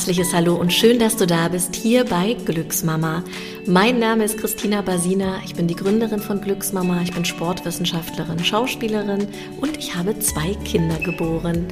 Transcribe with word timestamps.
herzliches 0.00 0.32
Hallo 0.32 0.54
und 0.54 0.72
schön, 0.72 0.98
dass 0.98 1.18
du 1.18 1.26
da 1.26 1.48
bist 1.48 1.76
hier 1.76 2.06
bei 2.06 2.34
Glücksmama. 2.46 3.22
Mein 3.66 3.98
Name 3.98 4.24
ist 4.24 4.38
Christina 4.38 4.80
Basina, 4.80 5.42
ich 5.44 5.54
bin 5.54 5.68
die 5.68 5.76
Gründerin 5.76 6.20
von 6.20 6.40
Glücksmama, 6.40 7.02
ich 7.02 7.12
bin 7.12 7.26
Sportwissenschaftlerin, 7.26 8.42
Schauspielerin 8.42 9.28
und 9.60 9.76
ich 9.76 9.94
habe 9.94 10.18
zwei 10.18 10.54
Kinder 10.64 10.96
geboren. 11.00 11.66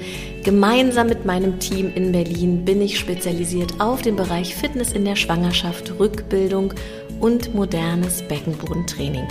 Gemeinsam 0.44 1.06
mit 1.06 1.24
meinem 1.24 1.58
Team 1.58 1.90
in 1.94 2.12
Berlin 2.12 2.66
bin 2.66 2.82
ich 2.82 2.98
spezialisiert 2.98 3.80
auf 3.80 4.02
den 4.02 4.16
Bereich 4.16 4.54
Fitness 4.54 4.92
in 4.92 5.06
der 5.06 5.16
Schwangerschaft, 5.16 5.98
Rückbildung 5.98 6.74
und 7.20 7.54
modernes 7.54 8.20
Beckenbodentraining. 8.28 9.26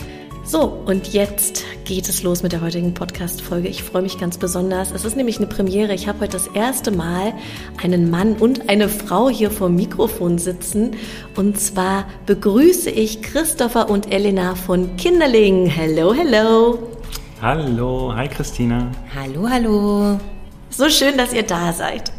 So, 0.48 0.82
und 0.86 1.11
jetzt 1.11 1.65
geht 1.83 2.07
es 2.07 2.24
los 2.24 2.42
mit 2.42 2.54
der 2.54 2.61
heutigen 2.61 2.93
Podcast-Folge. 2.93 3.68
Ich 3.68 3.83
freue 3.83 4.01
mich 4.01 4.18
ganz 4.18 4.37
besonders. 4.37 4.92
Es 4.92 5.04
ist 5.04 5.18
nämlich 5.18 5.39
eine 5.39 5.47
Premiere. 5.47 5.93
Ich 5.93 6.07
habe 6.07 6.21
heute 6.21 6.37
das 6.37 6.47
erste 6.47 6.89
Mal 6.89 7.33
einen 7.83 8.10
Mann 8.10 8.37
und 8.37 8.70
eine 8.70 8.87
Frau 8.87 9.28
hier 9.28 9.51
vor 9.51 9.68
dem 9.68 9.75
Mikrofon 9.75 10.37
sitzen. 10.37 10.92
Und 11.36 11.60
zwar 11.60 12.06
begrüße 12.28 12.89
ich 12.89 13.21
Christopher 13.21 13.89
und 13.89 14.14
Elena 14.14 14.56
von 14.56 14.96
Kinderling. 14.96 15.65
Hello, 15.65 16.14
hello. 16.14 16.79
Hallo, 17.42 18.14
hi 18.15 18.29
Christina. 18.29 18.89
Hallo, 19.14 19.50
hallo. 19.50 20.18
So 20.70 20.87
schön, 20.87 21.18
dass 21.18 21.34
ihr 21.34 21.43
da 21.43 21.73
seid. 21.73 22.14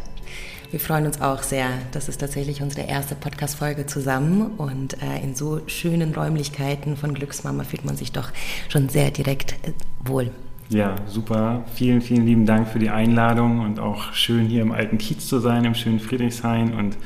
Wir 0.71 0.79
freuen 0.79 1.07
uns 1.07 1.19
auch 1.19 1.41
sehr. 1.41 1.69
Das 1.93 2.09
ist 2.09 2.19
tatsächlich 2.19 2.61
unsere 2.61 2.87
erste 2.87 3.15
Podcast-Folge 3.15 3.87
zusammen 3.87 4.51
und 4.57 5.01
äh, 5.01 5.23
in 5.23 5.33
so 5.33 5.61
schönen 5.65 6.13
Räumlichkeiten 6.13 6.95
von 6.95 7.15
Glücksmama 7.15 7.63
fühlt 7.63 7.85
man 7.85 7.97
sich 7.97 8.11
doch 8.11 8.29
schon 8.67 8.87
sehr 8.87 9.09
direkt 9.09 9.53
äh, 9.67 9.71
wohl. 10.05 10.29
Ja, 10.69 10.95
super. 11.07 11.65
Vielen, 11.73 12.01
vielen 12.01 12.27
lieben 12.27 12.45
Dank 12.45 12.67
für 12.67 12.77
die 12.77 12.91
Einladung 12.91 13.61
und 13.61 13.79
auch 13.79 14.13
schön 14.13 14.45
hier 14.45 14.61
im 14.61 14.71
alten 14.71 14.99
Kiez 14.99 15.27
zu 15.27 15.39
sein, 15.39 15.65
im 15.65 15.73
schönen 15.73 15.99
Friedrichshain 15.99 16.75
und 16.75 16.97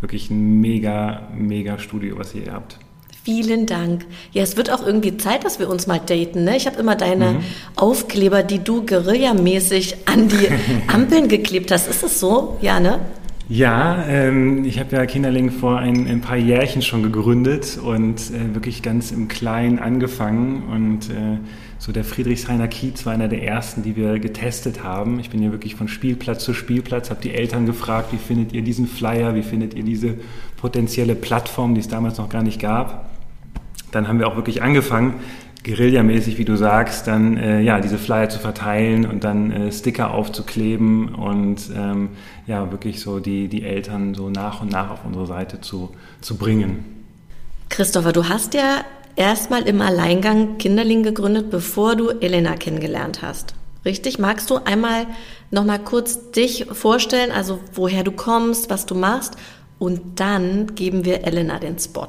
wirklich 0.00 0.30
ein 0.30 0.60
mega, 0.60 1.28
mega 1.34 1.80
Studio, 1.80 2.16
was 2.18 2.36
ihr 2.36 2.42
hier 2.42 2.52
habt. 2.52 2.78
Vielen 3.28 3.66
Dank. 3.66 4.06
Ja, 4.32 4.42
es 4.42 4.56
wird 4.56 4.72
auch 4.72 4.86
irgendwie 4.86 5.18
Zeit, 5.18 5.44
dass 5.44 5.58
wir 5.58 5.68
uns 5.68 5.86
mal 5.86 5.98
daten. 5.98 6.44
Ne? 6.44 6.56
Ich 6.56 6.66
habe 6.66 6.78
immer 6.78 6.96
deine 6.96 7.32
mhm. 7.32 7.40
Aufkleber, 7.76 8.42
die 8.42 8.60
du 8.60 8.86
guerillamäßig 8.86 9.96
an 10.06 10.28
die 10.28 10.48
Ampeln 10.86 11.28
geklebt 11.28 11.70
hast. 11.70 11.90
Ist 11.90 12.02
es 12.02 12.20
so? 12.20 12.56
Ja, 12.62 12.80
ne? 12.80 13.00
Ja, 13.50 14.02
ähm, 14.08 14.64
ich 14.64 14.78
habe 14.78 14.96
ja 14.96 15.04
Kinderling 15.04 15.50
vor 15.50 15.78
ein, 15.78 16.06
ein, 16.06 16.22
paar 16.22 16.38
Jährchen 16.38 16.80
schon 16.80 17.02
gegründet 17.02 17.78
und 17.82 18.18
äh, 18.30 18.54
wirklich 18.54 18.80
ganz 18.80 19.12
im 19.12 19.28
Kleinen 19.28 19.78
angefangen. 19.78 20.62
Und 20.62 21.10
äh, 21.10 21.36
so 21.78 21.92
der 21.92 22.04
Friedrichshainer 22.04 22.68
Kiez 22.68 23.04
war 23.04 23.12
einer 23.12 23.28
der 23.28 23.42
ersten, 23.42 23.82
die 23.82 23.94
wir 23.94 24.18
getestet 24.20 24.82
haben. 24.82 25.20
Ich 25.20 25.28
bin 25.28 25.42
ja 25.42 25.52
wirklich 25.52 25.74
von 25.74 25.88
Spielplatz 25.88 26.44
zu 26.44 26.54
Spielplatz, 26.54 27.10
habe 27.10 27.20
die 27.20 27.34
Eltern 27.34 27.66
gefragt, 27.66 28.10
wie 28.10 28.16
findet 28.16 28.54
ihr 28.54 28.62
diesen 28.62 28.86
Flyer, 28.86 29.34
wie 29.34 29.42
findet 29.42 29.74
ihr 29.74 29.84
diese 29.84 30.14
potenzielle 30.56 31.14
Plattform, 31.14 31.74
die 31.74 31.82
es 31.82 31.88
damals 31.88 32.16
noch 32.16 32.30
gar 32.30 32.42
nicht 32.42 32.58
gab. 32.58 33.17
Dann 33.92 34.08
haben 34.08 34.18
wir 34.18 34.28
auch 34.28 34.36
wirklich 34.36 34.62
angefangen, 34.62 35.14
Guerillamäßig, 35.64 36.38
wie 36.38 36.44
du 36.44 36.56
sagst, 36.56 37.08
dann 37.08 37.36
äh, 37.36 37.60
ja 37.60 37.80
diese 37.80 37.98
Flyer 37.98 38.28
zu 38.28 38.38
verteilen 38.38 39.04
und 39.04 39.24
dann 39.24 39.50
äh, 39.50 39.72
Sticker 39.72 40.12
aufzukleben 40.12 41.14
und 41.14 41.62
ähm, 41.76 42.10
ja 42.46 42.70
wirklich 42.70 43.00
so 43.00 43.18
die, 43.18 43.48
die 43.48 43.64
Eltern 43.64 44.14
so 44.14 44.30
nach 44.30 44.62
und 44.62 44.70
nach 44.70 44.90
auf 44.90 45.00
unsere 45.04 45.26
Seite 45.26 45.60
zu, 45.60 45.90
zu 46.20 46.36
bringen. 46.36 46.84
Christopher, 47.70 48.12
du 48.12 48.28
hast 48.28 48.54
ja 48.54 48.82
erstmal 49.16 49.62
im 49.68 49.82
Alleingang 49.82 50.58
Kinderling 50.58 51.02
gegründet, 51.02 51.50
bevor 51.50 51.96
du 51.96 52.10
Elena 52.10 52.54
kennengelernt 52.54 53.20
hast. 53.20 53.54
Richtig? 53.84 54.18
Magst 54.18 54.50
du 54.50 54.58
einmal 54.64 55.06
noch 55.50 55.64
mal 55.64 55.78
kurz 55.78 56.30
dich 56.30 56.66
vorstellen, 56.70 57.32
also 57.32 57.58
woher 57.74 58.04
du 58.04 58.12
kommst, 58.12 58.70
was 58.70 58.86
du 58.86 58.94
machst 58.94 59.36
und 59.78 60.20
dann 60.20 60.74
geben 60.76 61.04
wir 61.04 61.24
Elena 61.24 61.58
den 61.58 61.78
Spot. 61.78 62.08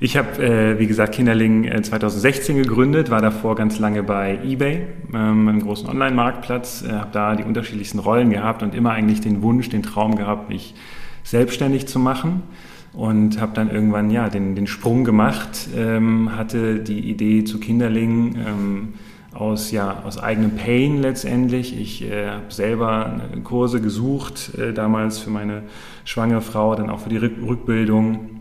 Ich 0.00 0.16
habe, 0.16 0.40
äh, 0.40 0.78
wie 0.78 0.86
gesagt, 0.86 1.16
Kinderling 1.16 1.64
äh, 1.64 1.82
2016 1.82 2.56
gegründet, 2.56 3.10
war 3.10 3.20
davor 3.20 3.56
ganz 3.56 3.80
lange 3.80 4.04
bei 4.04 4.38
eBay, 4.44 4.86
ähm, 5.12 5.48
einem 5.48 5.60
großen 5.60 5.88
Online-Marktplatz, 5.88 6.84
äh, 6.84 6.92
habe 6.92 7.10
da 7.10 7.34
die 7.34 7.42
unterschiedlichsten 7.42 7.98
Rollen 7.98 8.30
gehabt 8.30 8.62
und 8.62 8.76
immer 8.76 8.92
eigentlich 8.92 9.20
den 9.20 9.42
Wunsch, 9.42 9.70
den 9.70 9.82
Traum 9.82 10.14
gehabt, 10.14 10.50
mich 10.50 10.76
selbstständig 11.24 11.88
zu 11.88 11.98
machen 11.98 12.44
und 12.92 13.40
habe 13.40 13.54
dann 13.54 13.72
irgendwann 13.72 14.10
ja 14.10 14.28
den, 14.28 14.54
den 14.54 14.68
Sprung 14.68 15.02
gemacht, 15.02 15.68
ähm, 15.76 16.36
hatte 16.36 16.78
die 16.78 17.10
Idee 17.10 17.42
zu 17.42 17.58
Kinderling 17.58 18.36
ähm, 18.36 18.88
aus 19.34 19.72
ja 19.72 20.04
aus 20.04 20.16
eigenem 20.16 20.52
Pain 20.52 21.02
letztendlich. 21.02 21.78
Ich 21.78 22.08
äh, 22.08 22.28
habe 22.28 22.50
selber 22.50 23.20
Kurse 23.42 23.80
gesucht 23.80 24.52
äh, 24.56 24.72
damals 24.72 25.18
für 25.18 25.30
meine 25.30 25.64
schwangere 26.04 26.40
Frau, 26.40 26.76
dann 26.76 26.88
auch 26.88 27.00
für 27.00 27.10
die 27.10 27.16
Rückbildung 27.16 28.37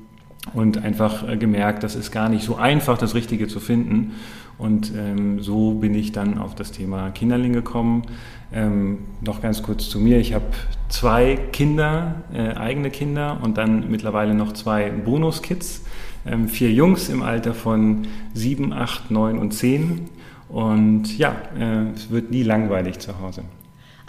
und 0.54 0.84
einfach 0.84 1.28
äh, 1.28 1.38
gemerkt, 1.38 1.84
das 1.84 1.96
ist 1.96 2.12
gar 2.12 2.30
nicht 2.30 2.44
so 2.44 2.56
einfach, 2.56 2.98
das 2.98 3.16
Richtige 3.16 3.48
zu 3.48 3.60
finden. 3.60 4.16
Und 4.58 4.92
ähm, 4.96 5.40
so 5.42 5.74
bin 5.74 5.94
ich 5.94 6.12
dann 6.12 6.40
auf 6.40 6.56
das 6.56 6.72
Thema 6.72 7.12
Kinderling 7.12 7.54
gekommen. 7.54 8.04
Ähm, 8.52 9.00
noch 9.22 9.42
ganz 9.42 9.62
kurz 9.62 9.90
zu 9.90 10.00
mir. 10.00 10.20
Ich 10.20 10.34
habe 10.34 10.46
zwei 10.90 11.38
Kinder, 11.52 12.24
äh, 12.34 12.54
eigene 12.56 12.90
Kinder 12.90 13.40
und 13.44 13.58
dann 13.58 13.92
mittlerweile 13.92 14.34
noch 14.34 14.54
zwei 14.54 14.90
Bonuskids. 14.90 15.84
Ähm, 16.26 16.48
vier 16.48 16.72
Jungs 16.72 17.10
im 17.10 17.22
Alter 17.22 17.54
von 17.54 18.08
sieben, 18.34 18.74
acht, 18.74 19.12
neun 19.12 19.38
und 19.38 19.52
zehn. 19.52 20.10
Und 20.50 21.18
ja, 21.18 21.36
äh, 21.58 21.92
es 21.94 22.10
wird 22.10 22.32
nie 22.32 22.44
langweilig 22.44 23.00
zu 23.00 23.20
Hause. 23.20 23.44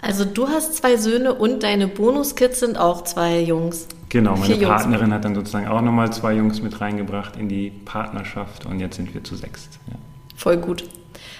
Also 0.01 0.25
du 0.25 0.47
hast 0.47 0.75
zwei 0.75 0.95
Söhne 0.95 1.33
und 1.33 1.63
deine 1.63 1.87
Bonuskids 1.87 2.61
sind 2.61 2.77
auch 2.77 3.03
zwei 3.03 3.41
Jungs. 3.41 3.87
Genau, 4.09 4.35
meine 4.35 4.55
Vier 4.55 4.67
Partnerin 4.67 5.01
Jungs. 5.01 5.13
hat 5.13 5.25
dann 5.25 5.35
sozusagen 5.35 5.67
auch 5.67 5.81
nochmal 5.81 6.11
zwei 6.11 6.33
Jungs 6.33 6.61
mit 6.61 6.81
reingebracht 6.81 7.37
in 7.37 7.47
die 7.47 7.69
Partnerschaft 7.69 8.65
und 8.65 8.79
jetzt 8.79 8.95
sind 8.95 9.13
wir 9.13 9.23
zu 9.23 9.35
sechst. 9.35 9.79
Ja. 9.87 9.97
Voll 10.35 10.57
gut. 10.57 10.83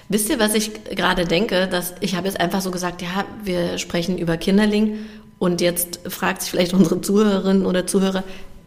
Wisst 0.07 0.29
ihr, 0.29 0.39
was 0.39 0.53
ich 0.53 0.71
gerade 0.83 1.25
denke? 1.25 1.67
Dass 1.67 1.95
ich 1.99 2.15
habe 2.15 2.27
jetzt 2.27 2.39
einfach 2.39 2.61
so 2.61 2.69
gesagt, 2.69 3.01
ja, 3.01 3.25
wir 3.43 3.77
sprechen 3.79 4.17
über 4.17 4.37
Kinderling 4.37 4.99
und 5.39 5.61
jetzt 5.61 6.01
fragt 6.07 6.41
sich 6.41 6.51
vielleicht 6.51 6.73
unsere 6.73 7.01
Zuhörerin 7.01 7.65
oder 7.65 7.87
Zuhörer, 7.87 8.23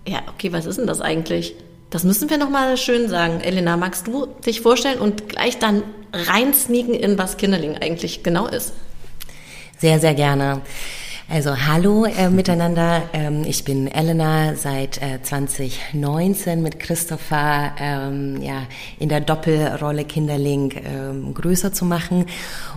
ja, 0.06 0.18
okay, 0.34 0.52
was 0.52 0.66
ist 0.66 0.78
denn 0.78 0.86
das 0.86 1.00
eigentlich? 1.00 1.54
Das 1.90 2.04
müssen 2.04 2.30
wir 2.30 2.38
nochmal 2.38 2.76
schön 2.78 3.08
sagen. 3.08 3.40
Elena, 3.40 3.76
magst 3.76 4.06
du 4.06 4.26
dich 4.44 4.62
vorstellen 4.62 4.98
und 4.98 5.28
gleich 5.28 5.58
dann 5.58 5.82
reinsneaken 6.12 6.94
in 6.94 7.18
was 7.18 7.36
Kinderling 7.36 7.76
eigentlich 7.76 8.22
genau 8.22 8.46
ist? 8.46 8.72
Sehr, 9.78 9.98
sehr 10.00 10.14
gerne. 10.14 10.62
Also 11.28 11.56
hallo 11.56 12.04
äh, 12.04 12.28
miteinander. 12.28 13.08
Ähm, 13.12 13.44
ich 13.46 13.64
bin 13.64 13.86
Elena 13.86 14.54
seit 14.54 15.00
äh, 15.00 15.22
2019 15.22 16.60
mit 16.60 16.78
Christopher 16.78 17.72
ähm, 17.78 18.42
ja, 18.42 18.66
in 18.98 19.08
der 19.08 19.20
Doppelrolle 19.20 20.04
Kinderling 20.04 20.74
ähm, 20.84 21.32
größer 21.32 21.72
zu 21.72 21.84
machen 21.84 22.26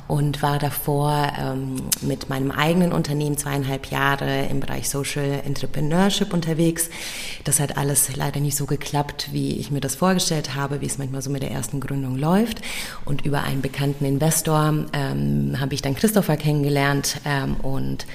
und 0.08 0.42
war 0.42 0.60
davor 0.60 1.34
ähm, 1.38 1.76
mit 2.02 2.30
meinem 2.30 2.52
eigenen 2.52 2.94
Unternehmen 2.94 3.38
zweieinhalb 3.38 3.88
Jahre 3.88 4.46
im 4.46 4.60
Bereich 4.62 4.90
Social 4.90 5.42
Entrepreneurship 5.46 6.34
unterwegs. 6.34 6.90
Das 7.44 7.60
hat 7.60 7.78
alles 7.78 8.16
leider 8.16 8.40
nicht 8.40 8.56
so 8.56 8.68
geklappt, 8.68 9.30
wie 9.32 9.58
ich 9.58 9.72
mir 9.72 9.82
das 9.82 9.96
vorgestellt 9.96 10.56
habe, 10.56 10.82
wie 10.82 10.86
es 10.86 10.98
manchmal 10.98 11.22
so 11.22 11.30
mit 11.30 11.44
der 11.44 11.52
ersten 11.52 11.80
Gründung 11.80 12.18
läuft. 12.18 12.62
Und 13.04 13.26
über 13.26 13.44
einen 13.44 13.62
bekannten 13.62 14.06
Investor 14.06 14.86
ähm, 14.94 15.60
habe 15.60 15.74
ich 15.74 15.82
dann 15.82 15.96
Christopher 15.96 16.38
kennengelernt 16.38 17.20
ähm, 17.26 17.56
und 17.56 18.06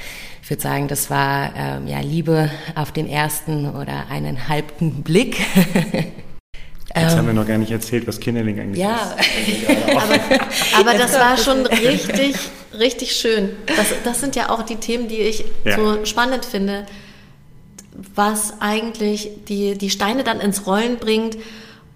ich 0.50 0.56
würde 0.56 0.62
sagen, 0.64 0.88
das 0.88 1.10
war 1.10 1.52
ähm, 1.54 1.86
ja 1.86 2.00
Liebe 2.00 2.50
auf 2.74 2.90
den 2.90 3.08
ersten 3.08 3.70
oder 3.70 4.06
einen 4.10 4.48
halben 4.48 5.04
Blick. 5.04 5.36
Jetzt 6.96 7.16
haben 7.16 7.28
wir 7.28 7.34
noch 7.34 7.46
gar 7.46 7.56
nicht 7.56 7.70
erzählt, 7.70 8.08
was 8.08 8.18
Kinderling 8.18 8.58
eigentlich 8.58 8.80
ja. 8.80 9.14
ist. 9.16 9.70
aber, 9.96 10.90
aber 10.90 10.98
das 10.98 11.12
war 11.12 11.36
schon 11.36 11.66
richtig, 11.66 12.34
richtig 12.76 13.12
schön. 13.12 13.50
Das, 13.64 13.94
das 14.02 14.20
sind 14.20 14.34
ja 14.34 14.50
auch 14.50 14.62
die 14.62 14.74
Themen, 14.74 15.06
die 15.06 15.18
ich 15.18 15.44
ja. 15.64 15.76
so 15.76 16.04
spannend 16.04 16.44
finde, 16.44 16.84
was 18.16 18.54
eigentlich 18.58 19.30
die, 19.46 19.78
die 19.78 19.90
Steine 19.90 20.24
dann 20.24 20.40
ins 20.40 20.66
Rollen 20.66 20.96
bringt, 20.96 21.36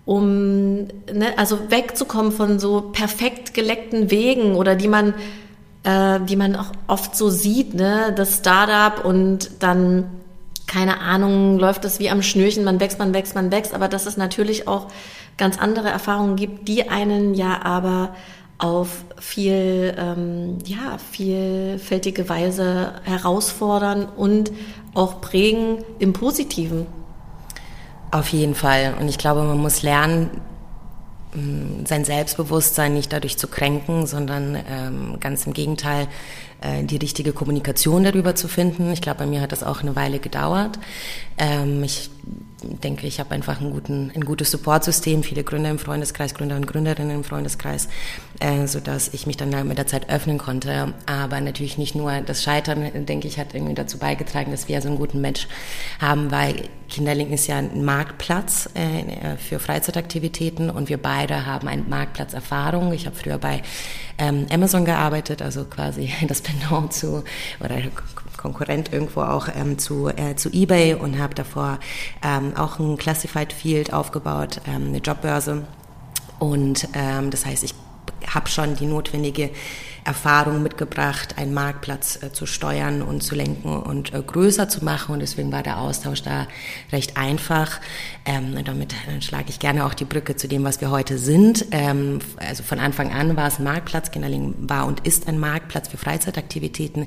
um 0.04 0.84
ne, 1.12 1.36
also 1.36 1.72
wegzukommen 1.72 2.30
von 2.30 2.60
so 2.60 2.82
perfekt 2.82 3.52
geleckten 3.52 4.12
Wegen 4.12 4.54
oder 4.54 4.76
die 4.76 4.86
man 4.86 5.12
äh, 5.84 6.20
die 6.20 6.36
man 6.36 6.56
auch 6.56 6.72
oft 6.86 7.16
so 7.16 7.30
sieht, 7.30 7.74
ne? 7.74 8.12
Das 8.16 8.38
Startup 8.38 9.04
und 9.04 9.50
dann, 9.60 10.06
keine 10.66 11.00
Ahnung, 11.00 11.58
läuft 11.58 11.84
das 11.84 12.00
wie 12.00 12.10
am 12.10 12.22
Schnürchen, 12.22 12.64
man 12.64 12.80
wächst, 12.80 12.98
man 12.98 13.14
wächst, 13.14 13.34
man 13.34 13.52
wächst, 13.52 13.74
aber 13.74 13.88
dass 13.88 14.06
es 14.06 14.16
natürlich 14.16 14.66
auch 14.66 14.88
ganz 15.36 15.58
andere 15.58 15.88
Erfahrungen 15.88 16.36
gibt, 16.36 16.68
die 16.68 16.88
einen 16.88 17.34
ja 17.34 17.62
aber 17.62 18.14
auf 18.58 19.04
viel, 19.18 19.94
ähm, 19.98 20.58
ja, 20.64 20.96
vielfältige 21.10 22.28
Weise 22.28 22.94
herausfordern 23.02 24.06
und 24.06 24.52
auch 24.94 25.20
prägen 25.20 25.84
im 25.98 26.12
Positiven. 26.12 26.86
Auf 28.10 28.28
jeden 28.28 28.54
Fall. 28.54 28.94
Und 29.00 29.08
ich 29.08 29.18
glaube, 29.18 29.42
man 29.42 29.58
muss 29.58 29.82
lernen, 29.82 30.30
sein 31.84 32.04
Selbstbewusstsein 32.04 32.94
nicht 32.94 33.12
dadurch 33.12 33.36
zu 33.38 33.48
kränken, 33.48 34.06
sondern 34.06 34.56
ähm, 34.68 35.16
ganz 35.20 35.46
im 35.46 35.52
Gegenteil 35.52 36.06
äh, 36.60 36.84
die 36.84 36.96
richtige 36.96 37.32
Kommunikation 37.32 38.04
darüber 38.04 38.34
zu 38.34 38.48
finden. 38.48 38.92
Ich 38.92 39.02
glaube, 39.02 39.18
bei 39.18 39.26
mir 39.26 39.40
hat 39.40 39.52
das 39.52 39.62
auch 39.64 39.82
eine 39.82 39.96
Weile 39.96 40.20
gedauert. 40.20 40.78
Ähm, 41.36 41.82
ich 41.82 42.10
denke, 42.82 43.06
ich 43.06 43.20
habe 43.20 43.34
einfach 43.34 43.60
einen 43.60 43.70
guten, 43.70 44.10
ein 44.14 44.24
gutes 44.24 44.50
Supportsystem, 44.50 45.22
viele 45.22 45.44
Gründer 45.44 45.70
im 45.70 45.78
Freundeskreis, 45.78 46.34
Gründer 46.34 46.56
und 46.56 46.66
Gründerinnen 46.66 47.16
im 47.16 47.24
Freundeskreis, 47.24 47.88
äh, 48.40 48.66
so 48.66 48.80
ich 49.12 49.26
mich 49.26 49.36
dann 49.36 49.68
mit 49.68 49.78
der 49.78 49.86
Zeit 49.86 50.10
öffnen 50.10 50.38
konnte. 50.38 50.94
Aber 51.06 51.40
natürlich 51.40 51.78
nicht 51.78 51.94
nur 51.94 52.20
das 52.20 52.42
Scheitern, 52.42 53.06
denke 53.06 53.28
ich, 53.28 53.38
hat 53.38 53.54
irgendwie 53.54 53.74
dazu 53.74 53.98
beigetragen, 53.98 54.50
dass 54.50 54.68
wir 54.68 54.80
so 54.80 54.88
einen 54.88 54.98
guten 54.98 55.20
Match 55.20 55.48
haben, 56.00 56.30
weil 56.30 56.68
Kinderling 56.88 57.32
ist 57.32 57.46
ja 57.46 57.56
ein 57.56 57.84
Marktplatz 57.84 58.68
äh, 58.74 59.36
für 59.36 59.58
Freizeitaktivitäten 59.58 60.70
und 60.70 60.88
wir 60.88 60.98
beide 60.98 61.46
haben 61.46 61.68
eine 61.68 61.82
Marktplatzerfahrung. 61.82 62.92
Ich 62.92 63.06
habe 63.06 63.16
früher 63.16 63.38
bei 63.38 63.62
ähm, 64.18 64.46
Amazon 64.50 64.84
gearbeitet, 64.84 65.42
also 65.42 65.64
quasi 65.64 66.12
das 66.28 66.40
Pendant 66.40 66.92
zu 66.92 67.24
oder 67.60 67.76
Konkurrent 68.44 68.92
irgendwo 68.92 69.22
auch 69.22 69.48
ähm, 69.56 69.78
zu, 69.78 70.08
äh, 70.08 70.36
zu 70.36 70.50
eBay 70.52 70.92
und 70.92 71.18
habe 71.18 71.34
davor 71.34 71.78
ähm, 72.22 72.54
auch 72.56 72.78
ein 72.78 72.98
Classified 72.98 73.54
Field 73.54 73.94
aufgebaut, 73.94 74.60
ähm, 74.68 74.88
eine 74.88 74.98
Jobbörse. 74.98 75.66
Und 76.38 76.86
ähm, 76.92 77.30
das 77.30 77.46
heißt, 77.46 77.64
ich 77.64 77.74
habe 78.26 78.46
schon 78.50 78.76
die 78.76 78.84
notwendige 78.84 79.48
Erfahrung 80.04 80.62
mitgebracht, 80.62 81.38
einen 81.38 81.54
Marktplatz 81.54 82.22
äh, 82.22 82.30
zu 82.30 82.44
steuern 82.44 83.00
und 83.00 83.22
zu 83.22 83.34
lenken 83.34 83.74
und 83.82 84.12
äh, 84.12 84.20
größer 84.20 84.68
zu 84.68 84.84
machen. 84.84 85.14
Und 85.14 85.20
deswegen 85.20 85.50
war 85.50 85.62
der 85.62 85.78
Austausch 85.78 86.22
da 86.22 86.46
recht 86.92 87.16
einfach. 87.16 87.80
Ähm, 88.26 88.62
damit 88.64 88.92
äh, 88.92 89.22
schlage 89.22 89.46
ich 89.48 89.58
gerne 89.58 89.86
auch 89.86 89.94
die 89.94 90.04
Brücke 90.04 90.36
zu 90.36 90.46
dem, 90.46 90.62
was 90.64 90.82
wir 90.82 90.90
heute 90.90 91.16
sind. 91.16 91.66
Ähm, 91.70 92.18
also 92.36 92.62
von 92.62 92.80
Anfang 92.80 93.12
an 93.12 93.34
war 93.36 93.48
es 93.48 93.58
ein 93.58 93.64
Marktplatz. 93.64 94.10
Kinderling 94.10 94.54
war 94.58 94.86
und 94.86 95.06
ist 95.06 95.26
ein 95.26 95.38
Marktplatz 95.38 95.88
für 95.88 95.96
Freizeitaktivitäten. 95.96 97.06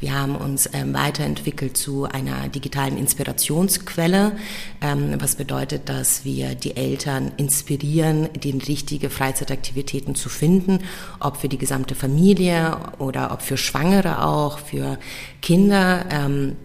Wir 0.00 0.12
haben 0.12 0.34
uns 0.34 0.68
ähm, 0.72 0.94
weiterentwickelt 0.94 1.76
zu 1.76 2.06
einer 2.06 2.48
digitalen 2.48 2.96
Inspirationsquelle, 2.96 4.32
ähm, 4.80 5.14
was 5.20 5.36
bedeutet, 5.36 5.88
dass 5.88 6.24
wir 6.24 6.56
die 6.56 6.76
Eltern 6.76 7.30
inspirieren, 7.36 8.28
die 8.34 8.50
richtige 8.50 9.10
Freizeitaktivitäten 9.10 10.16
zu 10.16 10.28
finden, 10.28 10.80
ob 11.20 11.36
für 11.36 11.48
die 11.48 11.58
gesamte 11.58 11.94
Familie 11.94 12.31
Familie 12.32 12.78
oder 12.98 13.30
ob 13.32 13.42
für 13.42 13.56
Schwangere 13.56 14.24
auch, 14.24 14.58
für 14.58 14.98
Kinder. 15.42 16.06
Ähm, 16.10 16.56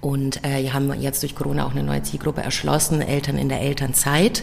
und 0.00 0.44
äh, 0.44 0.64
wir 0.64 0.74
haben 0.74 0.92
jetzt 1.00 1.22
durch 1.22 1.36
Corona 1.36 1.64
auch 1.64 1.70
eine 1.70 1.84
neue 1.84 2.02
Zielgruppe 2.02 2.40
erschlossen, 2.40 3.00
Eltern 3.00 3.38
in 3.38 3.48
der 3.48 3.60
Elternzeit, 3.60 4.42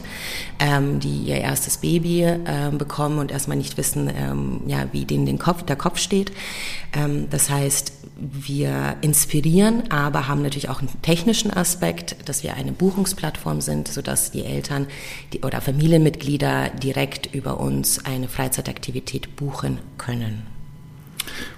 ähm, 0.59 1.01
die 1.01 1.23
ihr 1.23 1.35
erstes 1.35 1.77
Baby 1.77 2.23
äh, 2.23 2.37
bekommen 2.71 3.19
und 3.19 3.29
erstmal 3.29 3.57
nicht 3.57 3.75
wissen, 3.75 4.09
ähm, 4.15 4.61
ja, 4.67 4.85
wie 4.93 5.03
denen 5.03 5.25
den 5.25 5.37
Kopf, 5.37 5.63
der 5.63 5.75
Kopf 5.75 5.97
steht. 5.97 6.31
Ähm, 6.93 7.27
das 7.29 7.49
heißt, 7.49 7.91
wir 8.15 8.95
inspirieren, 9.01 9.91
aber 9.91 10.29
haben 10.29 10.43
natürlich 10.43 10.69
auch 10.69 10.79
einen 10.79 11.01
technischen 11.01 11.51
Aspekt, 11.51 12.29
dass 12.29 12.43
wir 12.43 12.53
eine 12.53 12.71
Buchungsplattform 12.71 13.59
sind, 13.59 13.89
sodass 13.89 14.31
die 14.31 14.45
Eltern 14.45 14.87
die, 15.33 15.41
oder 15.41 15.59
Familienmitglieder 15.59 16.69
direkt 16.69 17.33
über 17.33 17.59
uns 17.59 18.05
eine 18.05 18.29
Freizeitaktivität 18.29 19.35
buchen 19.35 19.79
können. 19.97 20.48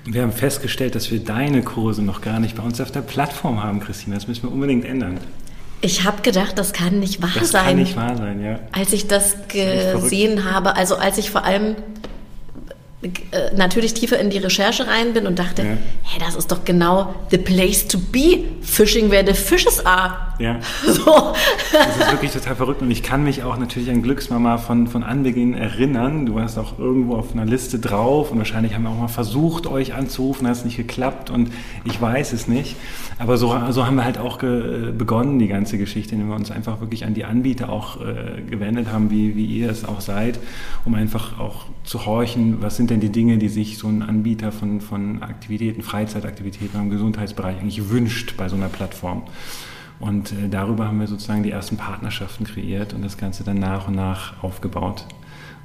Und 0.05 0.13
wir 0.13 0.21
haben 0.21 0.31
festgestellt, 0.31 0.95
dass 0.95 1.11
wir 1.11 1.19
deine 1.19 1.61
Kurse 1.61 2.01
noch 2.01 2.21
gar 2.21 2.39
nicht 2.39 2.55
bei 2.55 2.63
uns 2.63 2.81
auf 2.81 2.91
der 2.91 3.01
Plattform 3.01 3.63
haben, 3.63 3.79
Christina. 3.79 4.15
Das 4.15 4.27
müssen 4.27 4.43
wir 4.43 4.51
unbedingt 4.51 4.85
ändern. 4.85 5.19
Ich 5.81 6.03
habe 6.03 6.21
gedacht, 6.21 6.57
das 6.57 6.73
kann 6.73 6.99
nicht 6.99 7.21
wahr 7.21 7.31
das 7.33 7.51
sein. 7.51 7.61
Das 7.61 7.67
kann 7.67 7.75
nicht 7.77 7.95
wahr 7.95 8.17
sein, 8.17 8.43
ja. 8.43 8.59
Als 8.71 8.93
ich 8.93 9.07
das, 9.07 9.35
das 9.47 10.01
gesehen 10.01 10.51
habe, 10.51 10.75
also 10.75 10.95
als 10.95 11.17
ich 11.17 11.31
vor 11.31 11.43
allem 11.43 11.75
äh, 13.01 13.09
natürlich 13.55 13.95
tiefer 13.95 14.19
in 14.19 14.29
die 14.29 14.37
Recherche 14.37 14.85
rein 14.85 15.13
bin 15.13 15.25
und 15.25 15.39
dachte, 15.39 15.63
ja. 15.63 15.77
hey, 16.03 16.19
das 16.19 16.35
ist 16.35 16.51
doch 16.51 16.63
genau 16.65 17.15
the 17.31 17.37
place 17.39 17.87
to 17.87 17.97
be. 17.97 18.43
Fishing 18.61 19.09
where 19.09 19.25
the 19.25 19.33
fishes 19.33 19.83
are. 19.83 20.30
Ja. 20.41 20.59
So. 20.83 21.33
Das 21.71 21.97
ist 21.97 22.11
wirklich 22.11 22.31
total 22.31 22.55
verrückt 22.55 22.81
und 22.81 22.91
ich 22.91 23.01
kann 23.01 23.23
mich 23.23 23.43
auch 23.43 23.57
natürlich 23.57 23.89
an 23.89 24.01
Glücksmama 24.01 24.57
von, 24.57 24.87
von 24.87 25.03
Anbeginn 25.03 25.53
erinnern. 25.53 26.25
Du 26.25 26.35
warst 26.35 26.57
auch 26.57 26.77
irgendwo 26.79 27.15
auf 27.15 27.33
einer 27.33 27.45
Liste 27.45 27.79
drauf 27.79 28.31
und 28.31 28.39
wahrscheinlich 28.39 28.73
haben 28.73 28.83
wir 28.83 28.89
auch 28.89 28.99
mal 28.99 29.07
versucht, 29.07 29.67
euch 29.67 29.93
anzurufen, 29.93 30.47
hat 30.47 30.57
es 30.57 30.65
nicht 30.65 30.75
geklappt 30.75 31.29
und 31.29 31.49
ich 31.85 32.01
weiß 32.01 32.33
es 32.33 32.47
nicht. 32.47 32.75
Aber 33.19 33.37
so, 33.37 33.57
so 33.69 33.85
haben 33.85 33.95
wir 33.95 34.03
halt 34.03 34.17
auch 34.17 34.37
ge, 34.37 34.91
begonnen, 34.91 35.39
die 35.39 35.47
ganze 35.47 35.77
Geschichte, 35.77 36.15
indem 36.15 36.29
wir 36.29 36.35
uns 36.35 36.51
einfach 36.51 36.81
wirklich 36.81 37.05
an 37.05 37.13
die 37.13 37.23
Anbieter 37.23 37.69
auch 37.69 38.01
äh, 38.01 38.41
gewendet 38.41 38.91
haben, 38.91 39.11
wie, 39.11 39.35
wie 39.35 39.45
ihr 39.45 39.69
es 39.69 39.85
auch 39.85 40.01
seid, 40.01 40.39
um 40.83 40.95
einfach 40.95 41.39
auch 41.39 41.65
zu 41.83 42.05
horchen, 42.05 42.61
was 42.61 42.75
sind 42.75 42.89
denn 42.89 42.99
die 42.99 43.11
Dinge, 43.11 43.37
die 43.37 43.49
sich 43.49 43.77
so 43.77 43.87
ein 43.87 44.01
Anbieter 44.01 44.51
von, 44.51 44.81
von 44.81 45.23
Aktivitäten, 45.23 45.83
Freizeitaktivitäten 45.83 46.81
im 46.81 46.89
Gesundheitsbereich 46.89 47.59
eigentlich 47.59 47.89
wünscht 47.89 48.35
bei 48.35 48.49
so 48.49 48.55
einer 48.55 48.69
Plattform. 48.69 49.23
Und 50.01 50.31
äh, 50.31 50.49
darüber 50.49 50.87
haben 50.87 50.99
wir 50.99 51.07
sozusagen 51.07 51.43
die 51.43 51.51
ersten 51.51 51.77
Partnerschaften 51.77 52.45
kreiert 52.45 52.93
und 52.93 53.03
das 53.03 53.17
Ganze 53.17 53.43
dann 53.43 53.59
nach 53.59 53.87
und 53.87 53.95
nach 53.95 54.43
aufgebaut. 54.43 55.05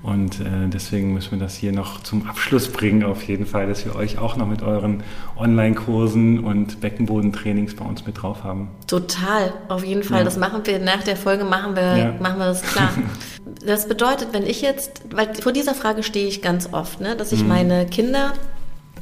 Und 0.03 0.41
äh, 0.41 0.69
deswegen 0.69 1.15
müssen 1.15 1.33
wir 1.33 1.39
das 1.39 1.57
hier 1.57 1.73
noch 1.73 2.01
zum 2.03 2.29
Abschluss 2.29 2.69
bringen, 2.69 3.03
auf 3.03 3.23
jeden 3.25 3.47
Fall, 3.47 3.67
dass 3.67 3.85
wir 3.85 3.97
euch 3.97 4.19
auch 4.19 4.37
noch 4.37 4.47
mit 4.47 4.63
euren 4.63 5.03
Online-Kursen 5.37 6.45
und 6.45 6.81
Beckenbodentrainings 6.81 7.75
bei 7.75 7.85
uns 7.85 8.07
mit 8.07 8.23
drauf 8.23 8.45
haben. 8.45 8.69
Total, 8.87 9.53
auf 9.69 9.85
jeden 9.85 10.05
Fall. 10.05 10.19
Ja. 10.19 10.25
Das 10.25 10.37
machen 10.37 10.61
wir 10.65 10.79
nach 10.79 11.03
der 11.03 11.17
Folge, 11.17 11.45
machen 11.45 11.75
wir, 11.75 11.97
ja. 11.97 12.15
machen 12.21 12.39
wir 12.39 12.47
das 12.47 12.63
klar. 12.63 12.91
das 13.67 13.89
bedeutet, 13.89 14.29
wenn 14.33 14.45
ich 14.45 14.61
jetzt, 14.61 15.03
weil 15.11 15.35
vor 15.35 15.53
dieser 15.53 15.75
Frage 15.75 16.03
stehe 16.03 16.29
ich 16.29 16.41
ganz 16.41 16.73
oft, 16.73 17.01
ne, 17.01 17.17
dass 17.17 17.33
ich 17.33 17.43
mhm. 17.43 17.49
meine 17.49 17.87
Kinder 17.87 18.33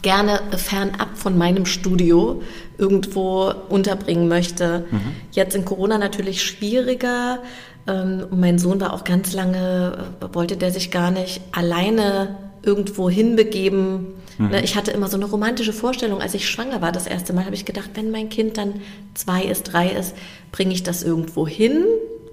gerne 0.05 0.41
fernab 0.57 1.17
von 1.17 1.37
meinem 1.37 1.67
Studio 1.67 2.43
irgendwo 2.79 3.53
unterbringen 3.69 4.29
möchte. 4.29 4.85
Mhm. 4.91 5.01
Jetzt 5.33 5.57
in 5.57 5.65
Corona 5.65 5.99
natürlich 5.99 6.43
schwieriger. 6.43 7.41
Ähm, 7.87 8.27
mein 8.31 8.59
Sohn 8.59 8.81
war 8.81 8.93
auch 8.93 9.05
ganz 9.05 9.33
lange, 9.33 10.07
äh, 10.21 10.35
wollte 10.35 10.57
der 10.57 10.71
sich 10.71 10.91
gar 10.91 11.11
nicht 11.11 11.41
alleine 11.53 12.37
irgendwo 12.63 13.09
hinbegeben. 13.09 14.09
Mhm. 14.37 14.49
Ne, 14.51 14.63
ich 14.63 14.77
hatte 14.77 14.91
immer 14.91 15.09
so 15.09 15.17
eine 15.17 15.25
romantische 15.25 15.73
Vorstellung, 15.73 16.21
als 16.21 16.35
ich 16.35 16.49
schwanger 16.49 16.83
war. 16.83 16.93
Das 16.93 17.07
erste 17.07 17.33
Mal 17.33 17.47
habe 17.47 17.55
ich 17.55 17.65
gedacht, 17.65 17.91
wenn 17.95 18.11
mein 18.11 18.29
Kind 18.29 18.59
dann 18.59 18.75
zwei 19.15 19.43
ist, 19.43 19.65
drei 19.65 19.89
ist, 19.89 20.15
bringe 20.53 20.75
ich 20.75 20.83
das 20.83 21.03
irgendwo 21.03 21.49
hin. 21.49 21.85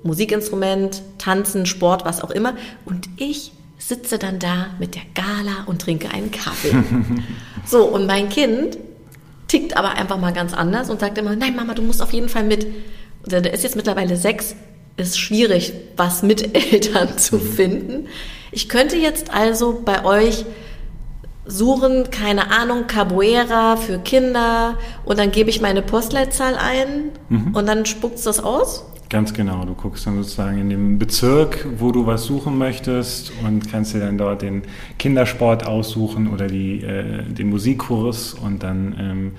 Musikinstrument, 0.04 1.04
Tanzen, 1.20 1.66
Sport, 1.66 2.04
was 2.04 2.22
auch 2.22 2.32
immer. 2.32 2.56
Und 2.86 3.08
ich 3.18 3.54
sitze 3.78 4.18
dann 4.18 4.40
da 4.40 4.68
mit 4.80 4.96
der 4.96 5.04
Gala 5.14 5.64
und 5.68 5.82
trinke 5.82 6.10
einen 6.12 6.32
Kaffee. 6.32 6.76
so, 7.66 7.86
und 7.86 8.06
mein 8.06 8.30
Kind 8.30 8.78
tickt 9.48 9.76
aber 9.76 9.92
einfach 9.92 10.18
mal 10.18 10.34
ganz 10.34 10.54
anders 10.54 10.90
und 10.90 11.00
sagt 11.00 11.18
immer, 11.18 11.36
nein, 11.36 11.56
Mama, 11.56 11.74
du 11.74 11.82
musst 11.82 12.02
auf 12.02 12.14
jeden 12.14 12.30
Fall 12.30 12.44
mit. 12.44 12.68
Der 13.26 13.54
ist 13.54 13.64
jetzt 13.64 13.76
mittlerweile 13.76 14.16
sechs, 14.16 14.56
ist 14.98 15.20
schwierig, 15.20 15.74
was 15.98 16.24
mit 16.24 16.56
Eltern 16.74 17.18
zu 17.18 17.36
mhm. 17.36 17.42
finden. 17.42 18.08
Ich 18.52 18.70
könnte 18.70 18.98
jetzt 18.98 19.34
also 19.34 19.82
bei 19.84 20.06
euch 20.06 20.46
suchen, 21.46 22.10
keine 22.12 22.52
Ahnung, 22.52 22.88
Caboeira 22.88 23.76
für 23.76 24.00
Kinder 24.00 24.78
und 25.06 25.20
dann 25.20 25.32
gebe 25.32 25.50
ich 25.50 25.60
meine 25.60 25.82
Postleitzahl 25.82 26.56
ein 26.56 27.12
mhm. 27.30 27.56
und 27.56 27.66
dann 27.66 27.86
spuckt 27.86 28.16
es 28.16 28.24
das 28.24 28.44
aus? 28.44 28.86
Ganz 29.12 29.34
genau. 29.34 29.66
Du 29.66 29.74
guckst 29.74 30.08
dann 30.08 30.16
sozusagen 30.16 30.58
in 30.58 30.70
dem 30.70 30.98
Bezirk, 30.98 31.68
wo 31.78 31.92
du 31.92 32.06
was 32.06 32.24
suchen 32.24 32.58
möchtest 32.58 33.34
und 33.44 33.70
kannst 33.70 33.94
dir 33.94 34.00
dann 34.00 34.18
dort 34.18 34.42
den 34.42 34.62
Kindersport 35.00 35.68
aussuchen 35.68 36.32
oder 36.32 36.48
die, 36.48 36.82
äh, 36.82 37.22
den 37.24 37.50
Musikkurs 37.50 38.34
und 38.34 38.64
dann 38.64 38.96
ähm, 38.98 39.32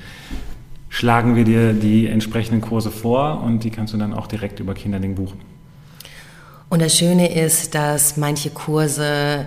schlagen 0.91 1.37
wir 1.37 1.45
dir 1.45 1.73
die 1.73 2.07
entsprechenden 2.07 2.61
Kurse 2.61 2.91
vor 2.91 3.43
und 3.43 3.65
die 3.65 3.71
kannst 3.71 3.95
du 3.95 3.97
dann 3.97 4.13
auch 4.13 4.27
direkt 4.27 4.61
über 4.61 4.75
Kinderling 4.75 5.15
buchen. 5.15 5.41
Und 6.69 6.83
das 6.83 6.99
Schöne 6.99 7.35
ist, 7.35 7.75
dass 7.75 8.19
manche 8.19 8.51
Kurse 8.51 9.47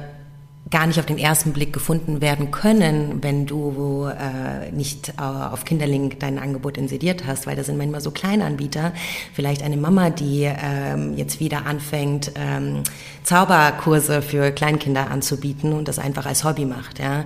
gar 0.71 0.87
nicht 0.87 0.99
auf 0.99 1.05
den 1.05 1.19
ersten 1.19 1.53
Blick 1.53 1.73
gefunden 1.73 2.21
werden 2.21 2.49
können, 2.49 3.21
wenn 3.21 3.45
du 3.45 4.07
äh, 4.07 4.71
nicht 4.71 5.09
äh, 5.09 5.21
auf 5.21 5.63
Kinderlink 5.63 6.19
dein 6.19 6.39
Angebot 6.39 6.77
inseriert 6.77 7.25
hast, 7.27 7.45
weil 7.45 7.55
da 7.55 7.63
sind 7.63 7.77
manchmal 7.77 8.01
so 8.01 8.09
Kleinanbieter, 8.09 8.91
vielleicht 9.33 9.61
eine 9.61 9.77
Mama, 9.77 10.09
die 10.09 10.43
ähm, 10.43 11.15
jetzt 11.15 11.39
wieder 11.39 11.67
anfängt, 11.67 12.31
ähm, 12.35 12.81
Zauberkurse 13.23 14.23
für 14.23 14.51
Kleinkinder 14.51 15.11
anzubieten 15.11 15.73
und 15.73 15.87
das 15.87 15.99
einfach 15.99 16.25
als 16.25 16.43
Hobby 16.43 16.65
macht, 16.65 16.97
ja, 16.99 17.25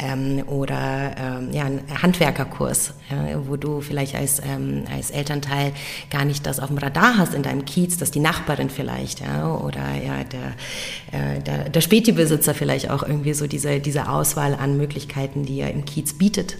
ähm, 0.00 0.42
oder 0.46 1.12
ähm, 1.16 1.52
ja, 1.52 1.64
ein 1.64 1.82
Handwerkerkurs, 2.02 2.94
ja, 3.08 3.40
wo 3.46 3.56
du 3.56 3.80
vielleicht 3.80 4.16
als 4.16 4.40
ähm, 4.40 4.84
als 4.92 5.10
Elternteil 5.10 5.72
gar 6.10 6.24
nicht 6.24 6.44
das 6.44 6.58
auf 6.58 6.68
dem 6.68 6.78
Radar 6.78 7.18
hast 7.18 7.34
in 7.34 7.42
deinem 7.42 7.64
Kiez, 7.64 7.98
dass 7.98 8.10
die 8.10 8.20
Nachbarin 8.20 8.70
vielleicht, 8.70 9.20
ja, 9.20 9.54
oder 9.54 9.82
ja 9.94 10.24
der 10.24 11.20
äh, 11.36 11.40
der, 11.40 11.68
der 11.68 11.80
Spätibesitzer 11.80 12.54
vielleicht 12.54 12.79
vielleicht 12.80 12.90
auch 12.90 13.06
irgendwie 13.06 13.34
so 13.34 13.46
diese, 13.46 13.80
diese 13.80 14.08
Auswahl 14.08 14.54
an 14.54 14.76
Möglichkeiten, 14.76 15.44
die 15.44 15.60
er 15.60 15.72
im 15.72 15.84
Kiez 15.84 16.14
bietet. 16.14 16.56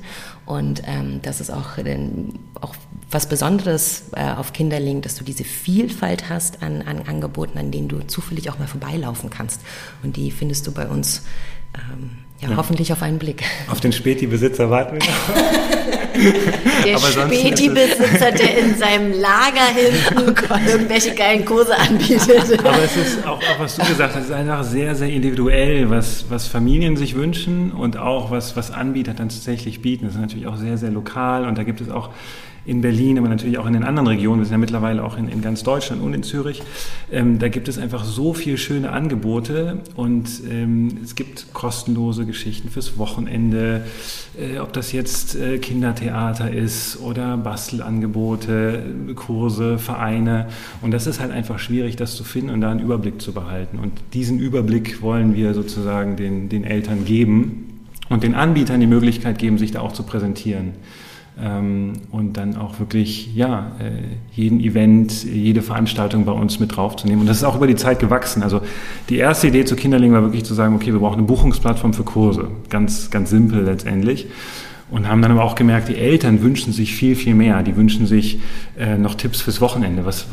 Und 0.47 0.83
ähm, 0.87 1.21
das 1.23 1.41
ist 1.41 1.51
auch, 1.51 1.79
auch 2.61 2.75
was 3.11 3.29
Besonderes 3.29 4.05
äh, 4.13 4.33
auf 4.33 4.53
Kinderling, 4.53 5.01
dass 5.01 5.17
du 5.17 5.25
diese 5.25 5.45
Vielfalt 5.45 6.29
hast 6.29 6.63
an, 6.63 6.83
an 6.83 7.03
Angeboten, 7.07 7.59
an 7.59 7.71
denen 7.71 7.89
du 7.89 8.01
zufällig 8.07 8.51
auch 8.51 8.59
mal 8.59 8.69
vorbeilaufen 8.69 9.31
kannst. 9.31 9.63
Und 10.03 10.17
die 10.17 10.31
findest 10.31 10.67
du 10.67 10.73
bei 10.73 10.87
uns 10.89 11.23
ähm, 11.75 12.19
ja, 12.43 12.51
ja, 12.51 12.57
hoffentlich 12.57 12.93
auf 12.93 13.03
einen 13.03 13.19
Blick. 13.19 13.45
Auf 13.69 13.81
den 13.81 13.93
Späti-Besitzer 13.93 14.71
warten 14.71 14.99
wir 14.99 15.07
noch. 15.07 15.61
Der 16.85 16.99
Späti-Besitzer, 16.99 18.33
der 18.33 18.59
in 18.59 18.77
seinem 18.77 19.13
Lager 19.13 19.67
hinten 19.75 20.35
oh 20.51 20.69
irgendwelche 20.69 21.15
geilen 21.15 21.45
Kurse 21.45 21.77
anbietet. 21.79 22.59
Aber 22.65 22.83
es 22.83 22.97
ist 22.97 23.27
auch, 23.27 23.39
auch, 23.39 23.61
was 23.61 23.77
du 23.77 23.87
gesagt 23.87 24.15
hast, 24.15 24.25
es 24.25 24.29
ist 24.29 24.35
einfach 24.35 24.65
sehr, 24.65 24.95
sehr 24.95 25.09
individuell, 25.09 25.89
was, 25.89 26.27
was 26.29 26.47
Familien 26.47 26.97
sich 26.97 27.15
wünschen 27.15 27.73
und 27.73 27.97
auch 27.97 28.31
was, 28.31 28.57
was 28.57 28.71
Anbieter 28.71 29.15
dann 29.15 29.29
tatsächlich 29.29 29.83
bieten. 29.83 30.07
Das 30.07 30.15
ist 30.15 30.21
natürlich 30.21 30.47
auch 30.47 30.57
sehr, 30.57 30.77
sehr 30.79 30.91
lokal 30.91 31.47
und 31.47 31.57
da 31.57 31.63
gibt 31.63 31.81
es 31.81 31.91
auch 31.91 32.11
in 32.67 32.83
Berlin, 32.83 33.19
aber 33.19 33.29
natürlich 33.29 33.59
auch 33.59 33.67
in 33.67 33.73
den 33.73 33.85
anderen 33.85 34.09
Regionen. 34.09 34.41
Wir 34.41 34.47
sind 34.47 34.53
ja 34.53 34.59
mittlerweile 34.59 35.03
auch 35.03 35.17
in, 35.17 35.29
in 35.29 35.41
ganz 35.41 35.63
Deutschland 35.63 36.03
und 36.03 36.13
in 36.13 36.23
Zürich. 36.23 36.63
Ähm, 37.11 37.39
da 37.39 37.49
gibt 37.49 37.69
es 37.69 37.79
einfach 37.79 38.05
so 38.05 38.35
viele 38.35 38.59
schöne 38.59 38.91
Angebote 38.93 39.79
und 39.95 40.29
ähm, 40.51 40.99
es 41.03 41.15
gibt 41.15 41.53
kostenlose 41.55 42.27
Geschichten 42.27 42.69
fürs 42.69 42.99
Wochenende, 42.99 43.83
äh, 44.39 44.59
ob 44.59 44.73
das 44.73 44.93
jetzt 44.93 45.37
äh, 45.37 45.59
Kindertheater 45.59 46.53
ist 46.53 47.01
oder 47.01 47.37
Bastelangebote, 47.39 48.83
Kurse, 49.15 49.79
Vereine. 49.79 50.49
Und 50.83 50.93
das 50.93 51.07
ist 51.07 51.21
halt 51.21 51.33
einfach 51.33 51.59
schwierig, 51.59 51.97
das 51.97 52.15
zu 52.15 52.25
finden 52.25 52.51
und 52.51 52.61
da 52.61 52.71
einen 52.71 52.81
Überblick 52.81 53.23
zu 53.23 53.33
behalten. 53.33 53.79
Und 53.79 53.93
diesen 54.13 54.39
Überblick 54.39 55.01
wollen 55.01 55.35
wir 55.35 55.55
sozusagen 55.55 56.17
den, 56.17 56.49
den 56.51 56.65
Eltern 56.65 57.07
geben 57.07 57.87
und 58.11 58.23
den 58.23 58.35
Anbietern 58.35 58.81
die 58.81 58.87
Möglichkeit 58.87 59.39
geben, 59.39 59.57
sich 59.57 59.71
da 59.71 59.81
auch 59.81 59.93
zu 59.93 60.03
präsentieren 60.03 60.75
und 61.41 62.33
dann 62.35 62.57
auch 62.57 62.79
wirklich 62.79 63.35
ja, 63.35 63.73
äh, 63.79 63.91
jeden 64.33 64.61
Event, 64.61 65.25
jede 65.25 65.63
Veranstaltung 65.63 66.25
bei 66.25 66.33
uns 66.33 66.61
mit 66.61 66.77
draufzunehmen. 66.77 67.23
Und 67.23 67.27
das 67.27 67.39
ist 67.39 67.45
auch 67.45 67.57
über 67.57 67.67
die 67.67 67.77
Zeit 67.77 67.99
gewachsen. 67.99 68.43
Also 68.43 68.61
die 69.09 69.17
erste 69.17 69.49
Idee 69.49 69.65
zu 69.65 69.77
Kinderling 69.77 70.13
war 70.13 70.23
wirklich 70.23 70.45
zu 70.45 70.55
sagen, 70.55 70.75
okay, 70.75 70.93
wir 70.93 71.01
brauchen 71.01 71.19
eine 71.19 71.27
Buchungsplattform 71.27 71.95
für 71.95 72.05
Kurse. 72.05 72.49
Ganz, 72.69 73.11
ganz 73.11 73.31
simpel 73.31 73.65
letztendlich. 73.65 74.27
Und 74.91 75.09
haben 75.09 75.23
dann 75.23 75.31
aber 75.31 75.45
auch 75.45 75.55
gemerkt, 75.55 75.89
die 75.89 75.97
Eltern 75.97 76.43
wünschen 76.43 76.73
sich 76.73 76.95
viel, 76.95 77.15
viel 77.15 77.35
mehr. 77.35 77.63
Die 77.63 77.77
wünschen 77.77 78.07
sich 78.07 78.41
äh, 78.77 78.99
noch 78.99 79.15
Tipps 79.15 79.41
fürs 79.41 79.61
Wochenende. 79.61 80.05
Was, 80.05 80.27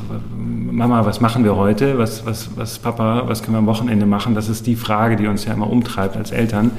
Mama, 0.71 1.05
was 1.05 1.21
machen 1.21 1.45
wir 1.45 1.55
heute? 1.55 1.97
Was, 1.97 2.25
was, 2.25 2.50
was, 2.57 2.79
Papa, 2.79 3.24
was 3.27 3.41
können 3.41 3.55
wir 3.55 3.59
am 3.59 3.67
Wochenende 3.67 4.05
machen? 4.05 4.36
Das 4.36 4.50
ist 4.50 4.67
die 4.67 4.75
Frage, 4.75 5.15
die 5.15 5.27
uns 5.27 5.45
ja 5.45 5.53
immer 5.53 5.69
umtreibt 5.69 6.17
als 6.17 6.31
Eltern. 6.31 6.71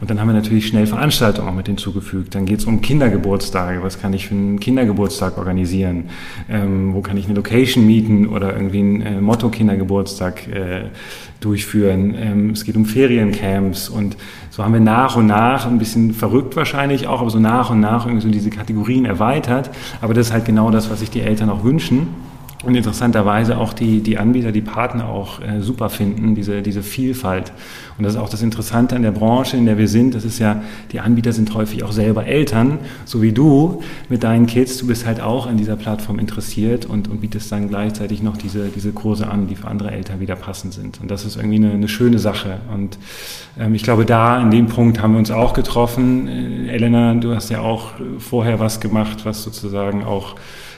Und 0.00 0.10
dann 0.10 0.20
haben 0.20 0.28
wir 0.28 0.34
natürlich 0.34 0.66
schnell 0.66 0.86
Veranstaltungen 0.86 1.48
auch 1.48 1.54
mit 1.54 1.66
hinzugefügt. 1.66 2.34
Dann 2.34 2.44
geht 2.44 2.58
es 2.58 2.64
um 2.64 2.80
Kindergeburtstage. 2.80 3.82
Was 3.82 4.00
kann 4.00 4.12
ich 4.14 4.26
für 4.26 4.34
einen 4.34 4.58
Kindergeburtstag 4.58 5.38
organisieren? 5.38 6.06
Ähm, 6.48 6.92
wo 6.94 7.02
kann 7.02 7.16
ich 7.16 7.26
eine 7.26 7.34
Location 7.34 7.86
mieten 7.86 8.26
oder 8.26 8.52
irgendwie 8.54 8.80
einen 8.80 9.02
äh, 9.02 9.20
Motto-Kindergeburtstag 9.20 10.48
äh, 10.48 10.84
durchführen? 11.40 12.16
Ähm, 12.18 12.50
es 12.50 12.64
geht 12.64 12.76
um 12.76 12.84
Feriencamps 12.84 13.88
und 13.88 14.16
so 14.50 14.64
haben 14.64 14.72
wir 14.72 14.80
nach 14.80 15.16
und 15.16 15.26
nach, 15.26 15.66
ein 15.66 15.78
bisschen 15.78 16.14
verrückt 16.14 16.56
wahrscheinlich 16.56 17.06
auch, 17.06 17.20
aber 17.20 17.30
so 17.30 17.38
nach 17.38 17.70
und 17.70 17.78
nach 17.78 18.06
irgendwie 18.06 18.22
so 18.22 18.30
diese 18.30 18.50
Kategorien 18.50 19.04
erweitert. 19.04 19.70
Aber 20.00 20.14
das 20.14 20.28
ist 20.28 20.32
halt 20.32 20.46
genau 20.46 20.70
das, 20.70 20.90
was 20.90 21.00
sich 21.00 21.10
die 21.10 21.20
Eltern 21.20 21.50
auch 21.50 21.62
wünschen. 21.62 22.08
Und 22.64 22.74
interessanterweise 22.74 23.58
auch 23.58 23.74
die, 23.74 24.00
die 24.00 24.16
Anbieter, 24.16 24.50
die 24.50 24.62
Partner 24.62 25.08
auch 25.08 25.40
äh, 25.42 25.60
super 25.60 25.90
finden, 25.90 26.34
diese, 26.34 26.62
diese 26.62 26.82
Vielfalt. 26.82 27.52
Und 27.98 28.04
das 28.04 28.14
ist 28.14 28.20
auch 28.20 28.30
das 28.30 28.40
Interessante 28.40 28.96
an 28.96 29.02
der 29.02 29.10
Branche, 29.10 29.58
in 29.58 29.66
der 29.66 29.76
wir 29.76 29.88
sind. 29.88 30.14
Das 30.14 30.24
ist 30.24 30.38
ja, 30.38 30.62
die 30.90 31.00
Anbieter 31.00 31.34
sind 31.34 31.52
häufig 31.54 31.84
auch 31.84 31.92
selber 31.92 32.24
Eltern, 32.24 32.78
so 33.04 33.20
wie 33.20 33.32
du 33.32 33.82
mit 34.08 34.22
deinen 34.22 34.46
Kids. 34.46 34.78
Du 34.78 34.86
bist 34.86 35.06
halt 35.06 35.20
auch 35.20 35.46
an 35.46 35.58
dieser 35.58 35.76
Plattform 35.76 36.18
interessiert 36.18 36.86
und, 36.86 37.08
und 37.08 37.20
bietest 37.20 37.52
dann 37.52 37.68
gleichzeitig 37.68 38.22
noch 38.22 38.38
diese, 38.38 38.68
diese 38.68 38.92
Kurse 38.92 39.28
an, 39.28 39.48
die 39.48 39.56
für 39.56 39.68
andere 39.68 39.90
Eltern 39.90 40.20
wieder 40.20 40.34
passend 40.34 40.72
sind. 40.72 41.00
Und 41.00 41.10
das 41.10 41.26
ist 41.26 41.36
irgendwie 41.36 41.56
eine, 41.56 41.72
eine 41.72 41.88
schöne 41.88 42.18
Sache. 42.18 42.58
Und 42.72 42.98
ähm, 43.58 43.74
ich 43.74 43.82
glaube, 43.82 44.06
da 44.06 44.40
in 44.40 44.50
dem 44.50 44.66
Punkt 44.66 45.02
haben 45.02 45.12
wir 45.12 45.18
uns 45.18 45.30
auch 45.30 45.52
getroffen. 45.52 46.26
Äh, 46.26 46.68
Elena, 46.68 47.14
du 47.14 47.34
hast 47.34 47.50
ja 47.50 47.60
auch 47.60 47.90
vorher 48.18 48.60
was 48.60 48.80
gemacht, 48.80 49.26
was 49.26 49.42
sozusagen 49.42 50.04
auch 50.04 50.36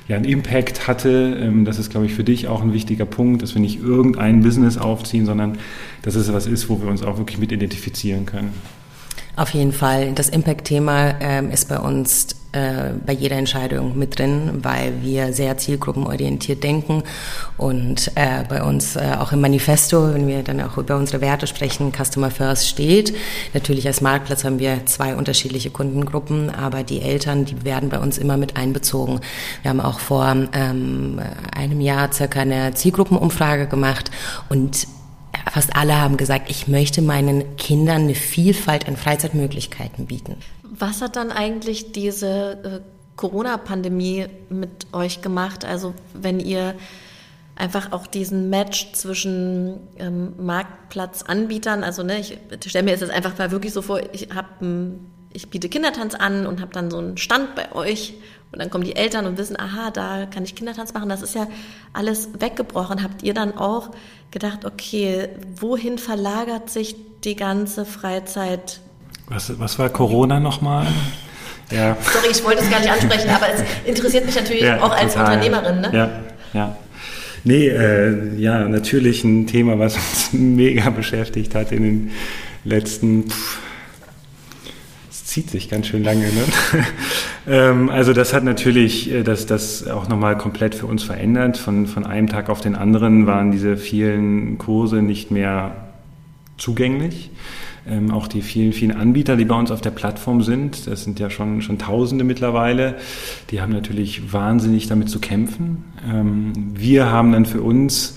ja, 0.09 0.17
einen 0.17 0.25
Impact 0.25 0.89
hatte. 0.89 1.39
Ähm, 1.41 1.65
das 1.65 1.79
ist, 1.79 1.91
glaube 1.91 2.07
ich, 2.07 2.15
für 2.15 2.25
dich 2.25 2.49
auch 2.49 2.63
ein 2.63 2.73
wichtiger 2.73 3.05
Punkt, 3.05 3.43
dass 3.43 3.55
wir 3.55 3.61
nicht 3.61 3.81
irgendein 3.81 4.43
Business 4.43 4.79
aufziehen, 4.79 5.27
sondern 5.27 5.59
dass 6.03 6.15
es 6.15 6.33
was 6.33 6.47
ist, 6.47 6.69
wo 6.69 6.81
wir 6.81 6.89
uns 6.89 7.03
auch 7.03 7.19
wirklich 7.19 7.39
mit 7.39 7.53
identifizieren 7.53 8.27
können. 8.27 8.53
Auf 9.37 9.51
jeden 9.51 9.73
Fall. 9.73 10.13
Das 10.15 10.29
Impact-Thema 10.31 11.21
ähm, 11.21 11.51
ist 11.51 11.69
bei 11.69 11.79
uns 11.79 12.38
äh, 12.53 12.93
bei 13.05 13.13
jeder 13.13 13.37
Entscheidung 13.37 13.99
mit 13.99 14.19
drin, 14.19 14.61
weil 14.63 15.03
wir 15.03 15.33
sehr 15.35 15.59
zielgruppenorientiert 15.59 16.63
denken 16.65 17.03
und 17.59 18.11
äh, 18.15 18.45
bei 18.49 18.63
uns 18.63 18.97
äh, 18.97 19.17
auch 19.19 19.33
im 19.33 19.43
Manifesto, 19.43 20.15
wenn 20.15 20.27
wir 20.27 20.43
dann 20.43 20.61
auch 20.63 20.79
über 20.79 20.97
unsere 20.97 21.21
Werte 21.21 21.47
sprechen, 21.47 21.93
Customer 21.93 22.31
First 22.31 22.69
steht. 22.69 23.15
Natürlich 23.53 23.87
als 23.87 24.01
Marktplatz 24.01 24.45
haben 24.45 24.59
wir 24.59 24.87
zwei 24.87 25.15
unterschiedliche 25.15 25.71
Kundengruppen, 25.71 26.49
aber 26.49 26.85
die 26.85 27.03
Eltern, 27.03 27.45
die 27.45 27.65
werden 27.65 27.91
bei 27.91 27.99
uns 27.99 28.17
immer 28.17 28.39
mit 28.39 28.57
einbezogen. 28.57 29.21
Wir 29.63 29.69
haben 29.69 29.81
auch 29.81 30.01
vor 30.01 30.35
ähm, 30.55 31.21
einem 31.55 31.81
Jahr 31.83 32.13
circa 32.13 32.41
eine 32.41 32.73
Zielgruppenumfrage 32.73 33.67
gemacht 33.67 34.11
und 34.49 34.87
fast 35.51 35.77
alle 35.77 36.01
haben 36.01 36.17
gesagt, 36.17 36.51
ich 36.51 36.69
möchte 36.69 37.03
meinen 37.03 37.57
Kindern 37.57 38.03
eine 38.03 38.15
Vielfalt 38.15 38.89
an 38.89 38.97
Freizeitmöglichkeiten 38.97 40.07
bieten. 40.07 40.37
Was 40.71 41.03
hat 41.03 41.17
dann 41.17 41.33
eigentlich 41.33 41.93
diese 41.93 42.53
äh, 42.63 42.81
Corona-Pandemie 43.17 44.27
mit 44.49 44.87
euch 44.93 45.23
gemacht? 45.23 45.65
Also 45.65 45.95
wenn 46.15 46.41
ihr 46.41 46.75
einfach 47.57 47.93
auch 47.93 48.07
diesen 48.07 48.51
Match 48.51 48.93
zwischen 48.93 49.81
ähm, 49.99 50.35
Marktplatzanbietern, 50.39 51.83
also 51.83 52.03
ne, 52.03 52.21
ich 52.21 52.39
stelle 52.67 52.85
mir 52.85 52.93
jetzt 52.93 53.11
einfach 53.11 53.37
mal 53.37 53.51
wirklich 53.51 53.73
so 53.73 53.83
vor, 53.83 54.01
ich 54.13 54.29
habe 54.35 54.93
ich 55.33 55.51
biete 55.51 55.69
Kindertanz 55.69 56.15
an 56.15 56.47
und 56.47 56.61
habe 56.61 56.73
dann 56.73 56.91
so 56.91 56.99
einen 56.99 57.17
Stand 57.17 57.55
bei 57.55 57.73
euch 57.73 58.15
und 58.51 58.61
dann 58.61 58.71
kommen 58.71 58.85
die 58.85 58.97
Eltern 58.97 59.27
und 59.27 59.37
wissen, 59.37 59.59
aha, 59.59 59.91
da 59.91 60.27
kann 60.27 60.45
ich 60.45 60.55
Kindertanz 60.55 60.95
machen. 60.95 61.09
Das 61.09 61.21
ist 61.21 61.35
ja 61.35 61.47
alles 61.93 62.31
weggebrochen. 62.41 63.03
Habt 63.03 63.23
ihr 63.23 63.35
dann 63.35 63.57
auch 63.57 63.91
gedacht, 64.31 64.65
okay, 64.65 65.29
wohin 65.55 65.99
verlagert 65.99 66.71
sich 66.71 66.97
die 67.25 67.37
ganze 67.37 67.85
Freizeit 67.85 68.81
was, 69.29 69.59
was 69.59 69.79
war 69.79 69.89
Corona 69.91 70.41
nochmal? 70.41 70.87
Ja. 71.71 71.97
Sorry, 72.01 72.29
ich 72.31 72.43
wollte 72.45 72.63
es 72.63 72.71
gar 72.71 72.81
nicht 72.81 72.91
ansprechen, 72.91 73.29
aber 73.29 73.47
es 73.53 73.63
interessiert 73.87 74.25
mich 74.25 74.35
natürlich 74.35 74.63
ja, 74.63 74.81
auch 74.83 74.93
als 74.97 75.13
total. 75.13 75.35
Unternehmerin. 75.35 75.81
Ne? 75.83 75.91
Ja, 75.93 76.11
ja. 76.55 76.77
Nee, 77.45 77.69
äh, 77.69 78.37
ja, 78.37 78.67
natürlich 78.69 79.23
ein 79.25 79.47
Thema, 79.47 79.79
was 79.79 79.97
uns 79.97 80.29
mega 80.33 80.91
beschäftigt 80.91 81.55
hat 81.55 81.73
in 81.73 81.83
den 81.83 82.11
letzten, 82.65 83.27
es 85.11 85.25
zieht 85.25 85.51
sich 85.51 85.69
ganz 85.69 85.87
schön 85.87 86.03
lange, 86.03 86.27
ne? 86.27 86.45
ähm, 87.49 87.91
also 87.91 88.13
das 88.13 88.33
hat 88.33 88.45
natürlich 88.45 89.13
äh, 89.13 89.23
das, 89.23 89.47
das 89.47 89.87
auch 89.87 90.09
nochmal 90.09 90.37
komplett 90.39 90.75
für 90.75 90.87
uns 90.87 91.05
verändert. 91.05 91.59
Von, 91.59 91.87
von 91.87 92.07
einem 92.07 92.29
Tag 92.29 92.49
auf 92.49 92.61
den 92.61 92.75
anderen 92.75 93.27
waren 93.27 93.53
diese 93.53 93.77
vielen 93.77 94.59
Kurse 94.59 94.97
nicht 94.97 95.31
mehr 95.31 95.77
zugänglich 96.57 97.31
ähm, 97.87 98.11
auch 98.11 98.29
die 98.29 98.43
vielen, 98.43 98.73
vielen 98.73 98.97
Anbieter, 98.97 99.37
die 99.37 99.45
bei 99.45 99.55
uns 99.55 99.71
auf 99.71 99.81
der 99.81 99.91
Plattform 99.91 100.43
sind, 100.43 100.87
das 100.87 101.05
sind 101.05 101.21
ja 101.21 101.31
schon, 101.31 101.63
schon 101.63 101.79
Tausende 101.79 102.25
mittlerweile, 102.25 102.97
die 103.51 103.61
haben 103.61 103.73
natürlich 103.73 104.33
wahnsinnig 104.33 104.87
damit 104.87 105.11
zu 105.11 105.21
kämpfen. 105.21 105.85
Ähm, 106.11 106.53
wir 106.75 107.11
haben 107.11 107.33
dann 107.33 107.47
für 107.47 107.63
uns 107.63 108.17